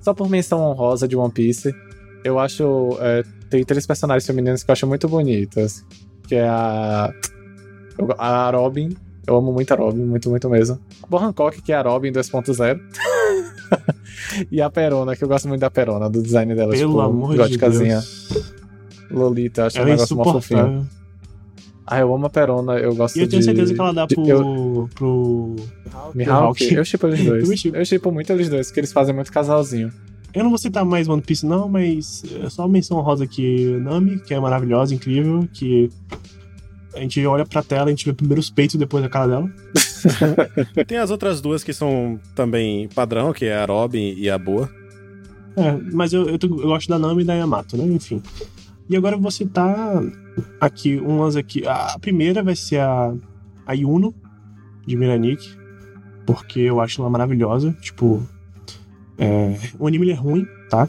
[0.00, 1.74] Só por menção honrosa de One Piece,
[2.24, 2.96] eu acho.
[3.00, 5.84] É, tem três personagens femininos que eu acho muito bonitas.
[6.28, 7.12] Que é a.
[8.18, 8.96] A Robin.
[9.26, 10.78] Eu amo muito a Robin, muito, muito mesmo.
[11.10, 12.80] A Hancock, que é a Robin 2.0.
[14.50, 16.72] e a Perona, que eu gosto muito da Perona, do design dela.
[16.72, 18.28] Pelo tipo, amor de Deus.
[19.10, 20.88] Lolita, acho ela um é negócio mó fofinho.
[21.86, 23.20] Ah, eu amo a Perona, eu gosto de...
[23.20, 23.44] E eu tenho de...
[23.44, 24.26] certeza que ela dá pro...
[24.26, 24.88] Eu...
[24.94, 25.56] pro...
[26.14, 26.72] Mihawk?
[26.72, 27.64] Eu chipo eles dois.
[27.74, 29.92] eu chipo muito eles dois, porque eles fazem muito casalzinho.
[30.32, 34.18] Eu não vou citar mais One Piece não, mas é só menção rosa aqui, Nami,
[34.20, 35.90] que é maravilhosa, incrível, que
[36.94, 39.26] a gente olha pra tela, a gente vê primeiro os peitos e depois a cara
[39.26, 39.50] dela.
[40.86, 44.70] Tem as outras duas que são também padrão, que é a Robin e a Boa.
[45.56, 47.84] É, mas eu, eu, eu, gosto da Nami e da Yamato, né?
[47.84, 48.22] Enfim.
[48.88, 50.02] E agora eu vou citar
[50.60, 51.66] aqui umas aqui.
[51.66, 53.14] A primeira vai ser a,
[53.66, 54.14] a Yuno,
[54.86, 55.56] de Miranik,
[56.26, 57.76] porque eu acho ela maravilhosa.
[57.80, 58.26] Tipo,
[59.18, 60.88] é, o anime é ruim, tá?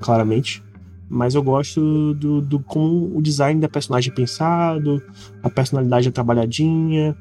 [0.00, 0.62] Claramente
[1.08, 5.02] mas eu gosto do, do como o design da personagem é pensado,
[5.42, 7.16] a personalidade é trabalhadinha.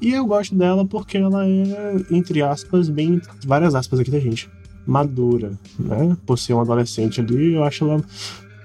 [0.00, 3.20] E eu gosto dela porque ela é, entre aspas, bem.
[3.44, 4.50] várias aspas aqui da gente.
[4.86, 6.16] Madura, né?
[6.24, 8.02] Por ser uma adolescente ali, eu acho ela,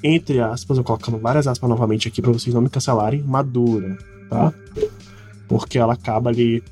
[0.04, 3.98] entre aspas, eu colocando várias aspas novamente aqui para vocês não me cancelarem, madura,
[4.30, 4.54] tá?
[5.48, 6.64] Porque ela acaba ali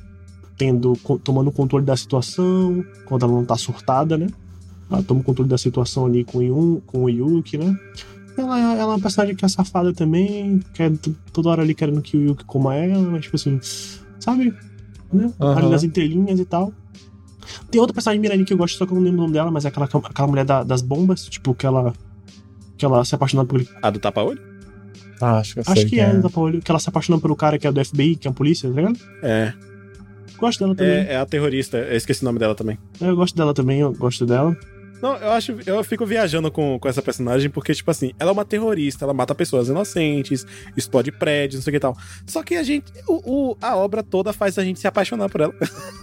[0.56, 0.93] tendo,
[1.24, 4.28] tomando controle da situação, quando ela não tá surtada, né?
[4.92, 7.78] Ela toma o controle da situação ali com o, Yun, com o Yuki, né?
[8.38, 10.92] Ela, ela é uma personagem que é safada também, quer
[11.34, 13.60] toda hora ali querendo que o Yuki coma ela, mas tipo assim,
[14.20, 14.54] sabe?
[15.12, 15.32] Né?
[15.40, 15.58] Uhum.
[15.58, 16.74] Ali nas entrelinhas e tal.
[17.70, 19.52] Tem outra personagem Mirani que eu gosto, só que eu não lembro o nome dela,
[19.52, 21.94] mas é aquela, aquela mulher da, das bombas, tipo, que ela.
[22.78, 23.66] que ela se apaixona por.
[23.82, 24.42] A do tapa-olho?
[25.22, 27.36] Ah, acho que eu Acho que é, é do tapa-olho, que ela se apaixona pelo
[27.36, 29.00] cara que é do FBI, que é a polícia, tá ligado?
[29.22, 29.54] É.
[30.38, 30.94] Gosto dela também.
[30.94, 32.78] É, é a terrorista, eu esqueci o nome dela também.
[33.02, 34.56] É, eu gosto dela também, eu gosto dela.
[35.02, 35.56] Não, eu acho.
[35.66, 39.14] Eu fico viajando com, com essa personagem porque, tipo assim, ela é uma terrorista, ela
[39.14, 40.45] mata pessoas inocentes,
[40.76, 41.97] explode prédios, não sei o que tal.
[42.28, 42.91] Só que a gente.
[43.08, 45.54] O, o a obra toda faz a gente se apaixonar por ela.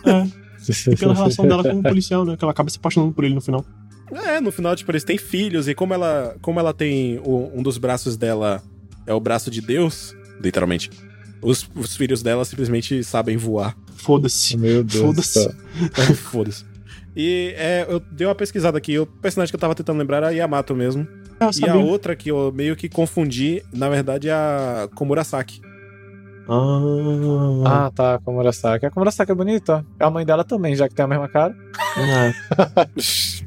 [0.04, 0.46] É.
[0.90, 2.36] E pela relação dela com o policial, né?
[2.36, 3.64] Que ela acaba se apaixonando por ele no final.
[4.10, 7.18] É, no final, tipo, eles têm filhos, e como ela, como ela tem.
[7.18, 8.62] O, um dos braços dela
[9.06, 10.90] é o braço de Deus, literalmente.
[11.42, 13.76] Os, os filhos dela simplesmente sabem voar.
[13.96, 14.56] Foda-se.
[14.56, 15.04] Meu Deus.
[15.04, 15.54] Foda-se.
[16.16, 16.64] Foda-se.
[17.16, 18.98] E é, eu dei uma pesquisada aqui.
[18.98, 21.08] O personagem que eu tava tentando lembrar era Yamato mesmo.
[21.40, 25.62] Ah, e a outra que eu meio que confundi, na verdade, é a Komurasaki.
[26.46, 28.84] Ah, ah tá, Komurasaki.
[28.84, 29.86] A Komurasaki é bonita.
[29.98, 31.56] É a mãe dela também, já que tem a mesma cara.
[31.96, 33.46] É.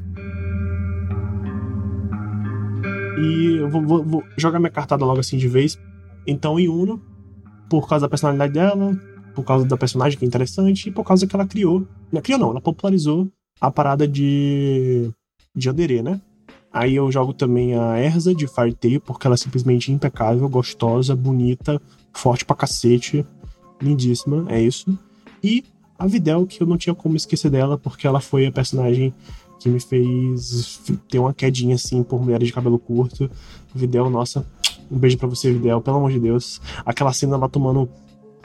[3.20, 5.78] E eu vou, vou, vou jogar minha cartada logo assim de vez.
[6.26, 7.02] Então, Yuno,
[7.68, 8.98] por causa da personalidade dela,
[9.34, 11.86] por causa da personagem que é interessante e por causa que ela criou.
[12.10, 13.30] Não criou, não, ela popularizou
[13.60, 15.10] a parada de.
[15.54, 16.20] de Andere, né?
[16.72, 21.82] Aí eu jogo também a Erza de Firetail, porque ela é simplesmente impecável, gostosa, bonita,
[22.12, 23.26] forte pra cacete,
[23.82, 24.96] lindíssima, é isso.
[25.42, 25.64] E
[25.98, 29.12] a Videl, que eu não tinha como esquecer dela, porque ela foi a personagem
[29.58, 33.28] que me fez ter uma quedinha assim por mulheres de cabelo curto.
[33.74, 34.46] Videl, nossa,
[34.90, 36.60] um beijo para você, Videl, pelo amor de Deus.
[36.86, 37.88] Aquela cena lá tomando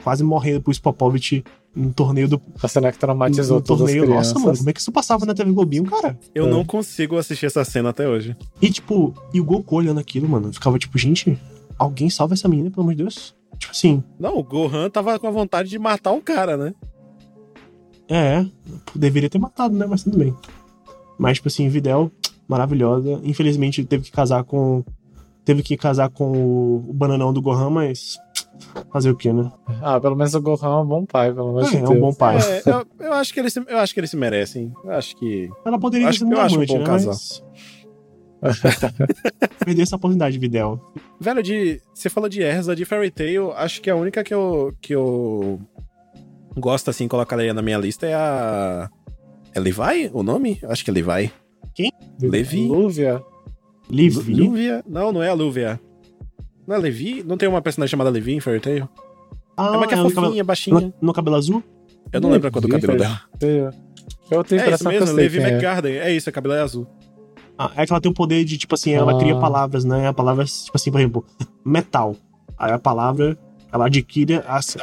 [0.02, 1.44] quase morrendo pro Spopovich
[1.76, 2.40] no torneio do.
[2.62, 4.08] A cena que traumatizou no torneio.
[4.08, 6.18] Nossa, mano, como é que isso passava na TV Globinho, cara?
[6.34, 6.50] Eu é.
[6.50, 8.34] não consigo assistir essa cena até hoje.
[8.62, 11.38] E, tipo, e o Goku olhando aquilo, mano, ficava tipo, gente,
[11.78, 13.36] alguém salva essa menina, pelo amor de Deus.
[13.58, 14.02] Tipo assim.
[14.18, 16.74] Não, o Gohan tava com a vontade de matar um cara, né?
[18.08, 18.46] É,
[18.94, 19.84] deveria ter matado, né?
[19.86, 20.34] Mas tudo bem.
[21.18, 22.10] Mas, tipo assim, Videl,
[22.48, 23.20] maravilhosa.
[23.22, 24.82] Infelizmente, teve que casar com.
[25.44, 28.18] Teve que casar com o, o bananão do Gohan, mas
[28.92, 29.50] Fazer o quê, né?
[29.82, 31.72] Ah, pelo menos o Gohan é um bom pai, pelo menos.
[31.72, 32.38] É, é um bom pai.
[32.38, 34.72] É, eu, eu, acho que eles, eu acho que eles se merecem.
[34.84, 35.50] Eu acho que.
[35.64, 37.14] Ela poderia ser um acho um bom né, casal.
[37.14, 37.42] Mas...
[39.64, 40.80] Perder essa oportunidade, Videl.
[41.20, 44.74] Velho, de, você falou de Erza, de Fairy Tail, acho que a única que eu,
[44.80, 45.60] que eu
[46.56, 48.88] gosto, assim, colocar na minha lista é a.
[49.54, 50.58] É Levi o nome?
[50.64, 51.32] Acho que é Levi.
[51.74, 51.90] Quem?
[52.20, 52.66] Levi.
[52.66, 53.22] Lúvia.
[53.88, 54.84] Lúvia?
[54.86, 55.80] Não, não é a Lúvia.
[56.66, 57.22] Não é Levi?
[57.22, 58.88] Não tem uma personagem chamada Levi em Fairy Tail?
[59.56, 60.44] Ah, é uma que é, é fofinha, cabelo...
[60.44, 60.80] baixinha.
[60.80, 61.62] No, no, cabelo azul?
[62.12, 63.20] Eu não lembro a cor do cabelo dela.
[64.30, 65.48] Eu tenho é isso mesmo, Levi é.
[65.48, 65.94] McGarden.
[65.94, 66.10] É.
[66.10, 66.86] é isso, é cabelo é azul.
[67.58, 69.18] Ah, é que ela tem o poder de, tipo assim, ela ah.
[69.18, 70.12] cria palavras, né?
[70.12, 71.24] Palavras, tipo assim, por exemplo,
[71.64, 72.14] metal.
[72.58, 73.38] Aí a palavra,
[73.72, 74.76] ela adquire as,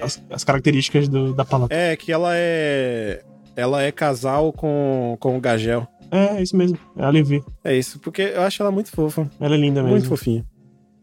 [0.00, 1.74] as, as características do, da palavra.
[1.74, 3.22] É, que ela é.
[3.56, 5.86] Ela é casal com, com o Gagel.
[6.10, 6.78] É, é isso mesmo.
[6.96, 7.42] É a Levi.
[7.64, 9.28] É isso, porque eu acho ela muito fofa.
[9.40, 9.96] Ela é linda mesmo.
[9.96, 10.44] Muito fofinha.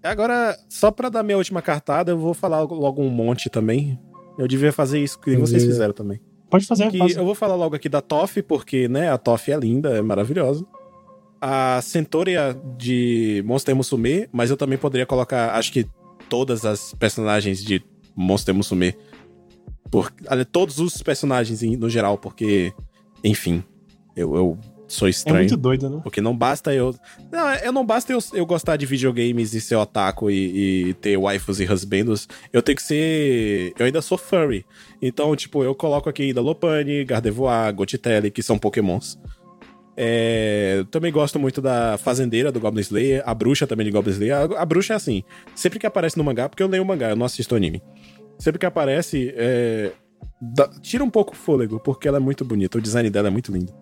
[0.10, 4.00] Agora, só pra dar minha última cartada, eu vou falar logo um monte também.
[4.38, 6.20] Eu devia fazer isso que vocês fizeram também.
[6.50, 9.58] Pode fazer, que Eu vou falar logo aqui da Toff, porque, né, a Toff é
[9.58, 10.66] linda, é maravilhosa.
[11.42, 15.86] A Centoria de Monster Musume, mas eu também poderia colocar, acho que
[16.30, 17.84] todas as personagens de
[18.16, 18.96] Monster Musume.
[19.92, 20.12] Por,
[20.52, 22.74] todos os personagens no geral, porque,
[23.24, 23.64] enfim,
[24.16, 25.38] eu, eu sou estranho.
[25.38, 26.00] É muito doido, né?
[26.04, 26.96] Porque não basta eu.
[27.32, 31.18] Não, eu não basta eu, eu gostar de videogames e ser otaku e, e ter
[31.18, 32.28] waifus e husbandos.
[32.54, 33.74] Eu tenho que ser.
[33.78, 34.66] Eu ainda sou furry.
[35.02, 39.20] Então, tipo, eu coloco aqui ainda Lopane, Gardevoir, Gotitelli, que são pokémons.
[40.00, 44.36] É, também gosto muito da Fazendeira do Goblin Slayer, a bruxa também de Goblin Slayer.
[44.36, 45.24] A, a, bruxa é assim,
[45.56, 47.82] sempre que aparece no mangá, porque eu leio o mangá, eu não assisto anime.
[48.38, 49.92] Sempre que aparece, é,
[50.40, 53.32] dá, tira um pouco o fôlego, porque ela é muito bonita, o design dela é
[53.32, 53.74] muito lindo.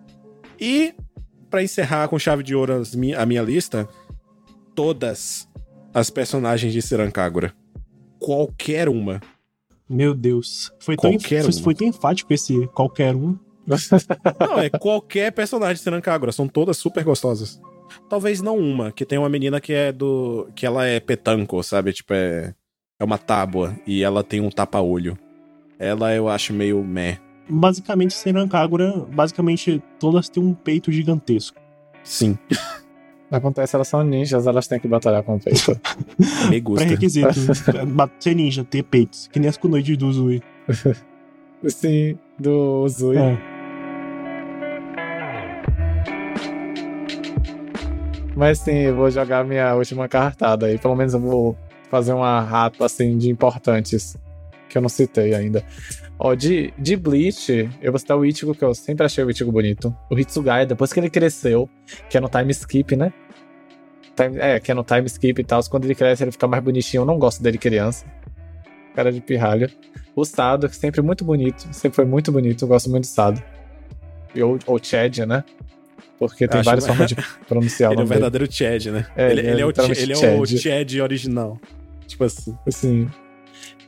[0.60, 0.94] E,
[1.50, 2.82] para encerrar com chave de ouro
[3.16, 3.88] a minha lista,
[4.74, 5.48] todas
[5.92, 7.54] as personagens de Sirankagura.
[8.18, 9.20] Qualquer uma.
[9.88, 10.72] Meu Deus.
[10.78, 13.38] Foi tão, foi, foi tão enfático esse qualquer um.
[14.38, 16.32] Não, é qualquer personagem de Sirankagura.
[16.32, 17.60] São todas super gostosas.
[18.08, 20.48] Talvez não uma, que tem uma menina que é do.
[20.54, 21.92] que ela é petanco, sabe?
[21.92, 22.54] Tipo, é.
[22.98, 25.18] É uma tábua e ela tem um tapa-olho.
[25.78, 27.18] Ela eu acho meio meh
[27.48, 31.60] basicamente, Senran Kagura, basicamente, todas têm um peito gigantesco.
[32.02, 32.38] Sim.
[33.28, 35.78] Acontece, elas são ninjas, elas têm que batalhar com o peito.
[36.48, 36.84] Me gusta.
[36.84, 37.34] Pré-requisito.
[38.20, 39.26] ser ninja, ter peitos.
[39.26, 40.42] Que nem as kunoides do Uzui.
[41.66, 43.16] Sim, do Uzui.
[43.16, 43.36] É.
[48.36, 50.78] Mas sim, eu vou jogar minha última cartada aí.
[50.78, 51.56] Pelo menos eu vou
[51.90, 54.16] fazer uma rata assim de importantes
[54.68, 55.64] que eu não citei ainda.
[56.18, 59.52] Ó, de, de Bleach, eu vou citar o Ichigo, que eu sempre achei o Ichigo
[59.52, 59.94] bonito.
[60.10, 61.68] O Hitsugai, depois que ele cresceu,
[62.08, 63.12] que é no time skip, né?
[64.16, 65.62] Time, é, que é no time skip e tal.
[65.64, 67.02] Quando ele cresce, ele fica mais bonitinho.
[67.02, 68.06] Eu não gosto dele criança.
[68.94, 69.70] Cara de pirralha.
[70.14, 71.68] O Sado, que sempre muito bonito.
[71.70, 72.64] Sempre foi muito bonito.
[72.64, 73.42] Eu gosto muito do Sado.
[74.34, 75.44] E, ou, ou Chad, né?
[76.18, 76.64] Porque tem Acho...
[76.64, 79.06] várias formas de pronunciar ele o Ele é o verdadeiro Chad, né?
[79.14, 81.60] É, ele, ele, é, é, o, ele é o Chad original.
[82.06, 82.56] Tipo assim.
[82.66, 83.06] Assim.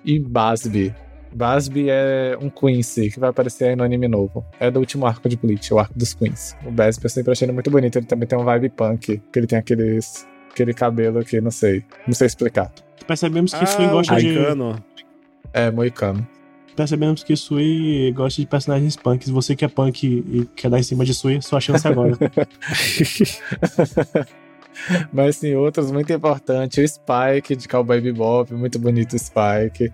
[0.05, 0.94] E Basby
[1.34, 4.44] Basby é um Quincy, que vai aparecer aí no anime novo.
[4.59, 6.57] É do último arco de Bleach, o arco dos Queens.
[6.64, 7.96] O Basby eu sempre achei ele muito bonito.
[7.96, 11.84] Ele também tem um vibe punk, que ele tem aqueles, aquele cabelo que não sei,
[12.07, 12.72] não sei explicar.
[13.07, 14.32] Percebemos que ah, Sui gosta de...
[14.32, 14.84] Moicano.
[15.53, 16.26] É, Moicano.
[16.76, 19.28] Percebemos que Sui gosta de personagens punks.
[19.28, 22.16] Você que é punk e quer dar em cima de Sui, sua chance agora.
[25.12, 26.78] Mas sim, outros muito importantes.
[26.78, 29.92] O Spike de Cowboy Bebop, muito bonito o Spike.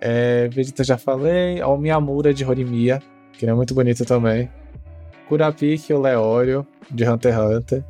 [0.00, 1.62] É, Vegeta já falei.
[1.62, 3.02] O Miyamura de Horimiya,
[3.32, 4.50] que é muito bonito também.
[5.28, 7.84] Kurapika e o Leório de Hunter x Hunter.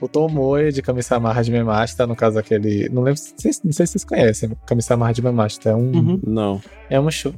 [0.00, 2.88] o Tomoe de Kamisama Hajime Mashita, no caso aquele.
[2.88, 3.20] Não lembro,
[3.64, 4.50] não sei se vocês conhecem.
[4.66, 5.92] Kamisama Hajime Mashita é um.
[5.92, 6.20] Uhum.
[6.26, 6.60] Não.
[6.88, 7.34] É um show.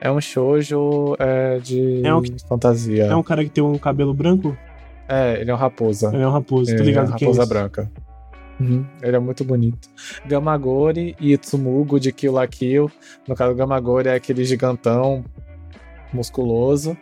[0.00, 3.06] É um shoujo é, de é um, fantasia.
[3.06, 4.56] É um cara que tem um cabelo branco?
[5.08, 6.10] É, ele é um raposa.
[6.12, 7.90] Ele é um raposa, tô ligado é, raposa é branca.
[8.60, 9.88] Uhum, ele é muito bonito.
[10.26, 12.90] Gamagori e Tsumugo de Kill la Kill.
[13.26, 15.24] No caso, o Gamagori é aquele gigantão
[16.12, 16.96] musculoso.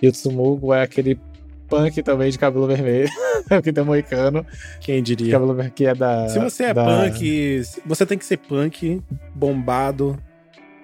[0.00, 1.20] E o Tsumugo é aquele
[1.68, 3.08] punk também de cabelo vermelho.
[3.62, 4.46] que tem moicano.
[4.80, 5.32] Quem diria?
[5.32, 6.28] Cabelo que é da.
[6.28, 6.84] Se você é da...
[6.84, 9.02] punk, você tem que ser punk,
[9.34, 10.16] bombado,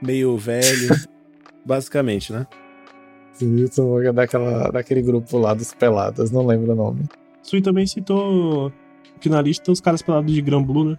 [0.02, 0.88] meio velho.
[1.64, 2.46] basicamente, né?
[4.14, 7.04] Daquela, daquele grupo lá dos peladas, não lembro o nome.
[7.42, 8.72] Sui também citou
[9.20, 10.96] que na lista os caras pelados de Gran Blue, né?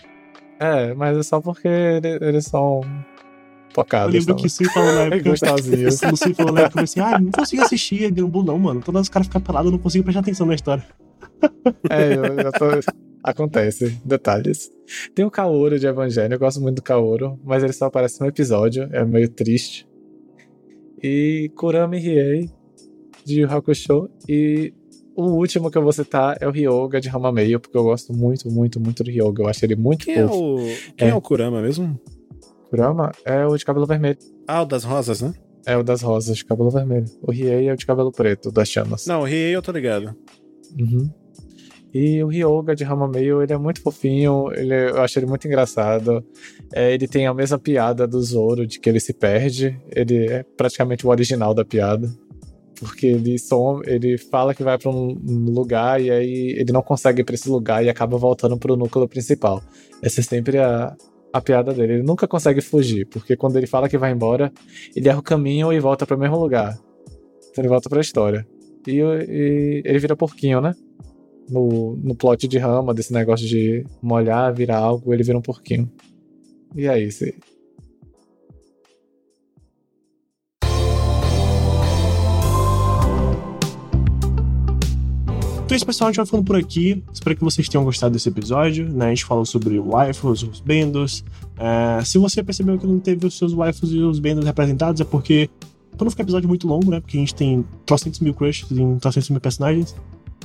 [0.59, 2.81] É, mas é só porque eles são
[3.73, 4.13] focados.
[4.13, 5.29] Eu lembro que Sui falou na época.
[5.29, 6.01] Gostosinhos.
[6.03, 8.81] o Sui falou na época assim: ah, não consigo assistir Gran Blue, não, mano.
[8.81, 10.83] Todos os caras ficam pelados, eu não consigo prestar atenção na história.
[11.89, 12.65] É, eu, eu tô.
[13.23, 14.71] Acontece, detalhes.
[15.13, 18.27] Tem o Kaoru de Evangelho, eu gosto muito do Kaoru, mas ele só aparece no
[18.27, 19.87] episódio, é meio triste.
[21.01, 22.49] E Kurami Riei
[23.25, 24.09] de Hakusho.
[24.27, 24.73] E
[25.15, 28.49] o último que eu vou citar é o Ryoga de Hamameio, porque eu gosto muito,
[28.49, 29.43] muito, muito do Ryoga.
[29.43, 30.33] Eu acho ele muito Quem fofo.
[30.33, 30.93] É o...
[30.95, 31.11] Quem é.
[31.11, 31.99] é o Kurama mesmo?
[32.69, 34.17] Kurama é o de cabelo vermelho.
[34.47, 35.33] Ah, o das rosas, né?
[35.65, 37.05] É o das rosas, de cabelo vermelho.
[37.21, 39.05] O Riei é o de cabelo preto, das chamas.
[39.05, 40.15] Não, o Riei eu tô ligado.
[40.79, 41.09] Uhum.
[41.93, 46.23] E o Ryoga de Hamameio, ele é muito fofinho, ele, eu acho ele muito engraçado.
[46.73, 49.79] É, ele tem a mesma piada do Zoro, de que ele se perde.
[49.95, 52.09] Ele é praticamente o original da piada.
[52.79, 55.17] Porque ele, som, ele fala que vai para um
[55.49, 59.07] lugar e aí ele não consegue ir pra esse lugar e acaba voltando pro núcleo
[59.07, 59.61] principal.
[60.01, 60.95] Essa é sempre a,
[61.33, 61.93] a piada dele.
[61.93, 64.51] Ele nunca consegue fugir, porque quando ele fala que vai embora,
[64.95, 66.77] ele erra o caminho e volta para o mesmo lugar.
[67.51, 68.47] Então ele volta para a história.
[68.87, 70.73] E, e ele vira porquinho, né?
[71.49, 75.89] No, no plot de rama, desse negócio de molhar, virar algo, ele vira um porquinho.
[76.75, 77.25] E é isso.
[85.69, 86.07] Então é isso, pessoal.
[86.07, 87.03] A gente vai ficando por aqui.
[87.13, 88.91] Espero que vocês tenham gostado desse episódio.
[88.91, 89.05] Né?
[89.05, 91.23] A gente falou sobre waifus, os bendos.
[91.59, 95.03] É, se você percebeu que não teve os seus waifus e os bendos representados, é
[95.03, 95.47] porque,
[95.95, 96.99] para não ficar episódio muito longo, né?
[96.99, 99.95] Porque a gente tem trocentos mil crushes em trocentos mil personagens.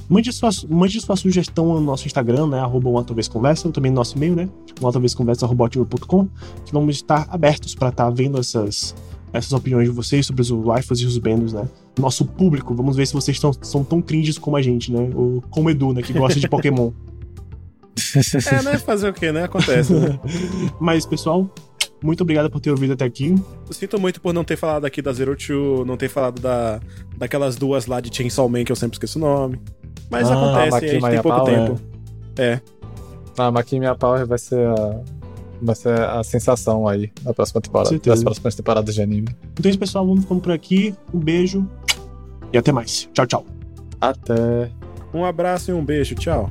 [0.09, 2.59] Mande sua, mande sua sugestão no nosso Instagram, né?
[2.59, 4.49] Arroba uma vez conversa, ou também no nosso e-mail, né?
[4.81, 8.95] Uma vez conversa, que vamos estar abertos para estar tá vendo essas,
[9.33, 11.67] essas opiniões de vocês sobre os waifus e os bendos, né?
[11.99, 15.11] Nosso público, vamos ver se vocês tão, são tão cringes como a gente, né?
[15.15, 16.03] Ou como o Edu, né?
[16.03, 16.93] Que gosta de Pokémon.
[18.53, 18.79] é, né?
[18.79, 19.45] Fazer o quê, né?
[19.45, 19.93] Acontece.
[19.93, 20.19] Né?
[20.79, 21.49] Mas, pessoal,
[22.03, 23.35] muito obrigado por ter ouvido até aqui.
[23.67, 26.79] Eu sinto muito por não ter falado aqui da Zero Two, não ter falado da,
[27.17, 29.59] daquelas duas lá de Chainsaw Man, que eu sempre esqueço o nome.
[30.11, 31.80] Mas ah, acontece, a, a gente tem pouco Power, tempo.
[32.36, 32.45] É.
[32.45, 32.61] é.
[33.36, 35.01] Ah, Makimi Power vai ser a.
[35.62, 37.99] Vai ser a sensação aí da próxima temporada.
[37.99, 39.28] Das próximas temporadas de anime.
[39.53, 40.07] Então é isso, pessoal.
[40.07, 40.95] Vamos ficando por aqui.
[41.12, 41.66] Um beijo
[42.55, 43.09] e até mais.
[43.12, 43.47] Tchau, tchau.
[44.01, 44.70] Até.
[45.12, 46.14] Um abraço e um beijo.
[46.14, 46.51] Tchau.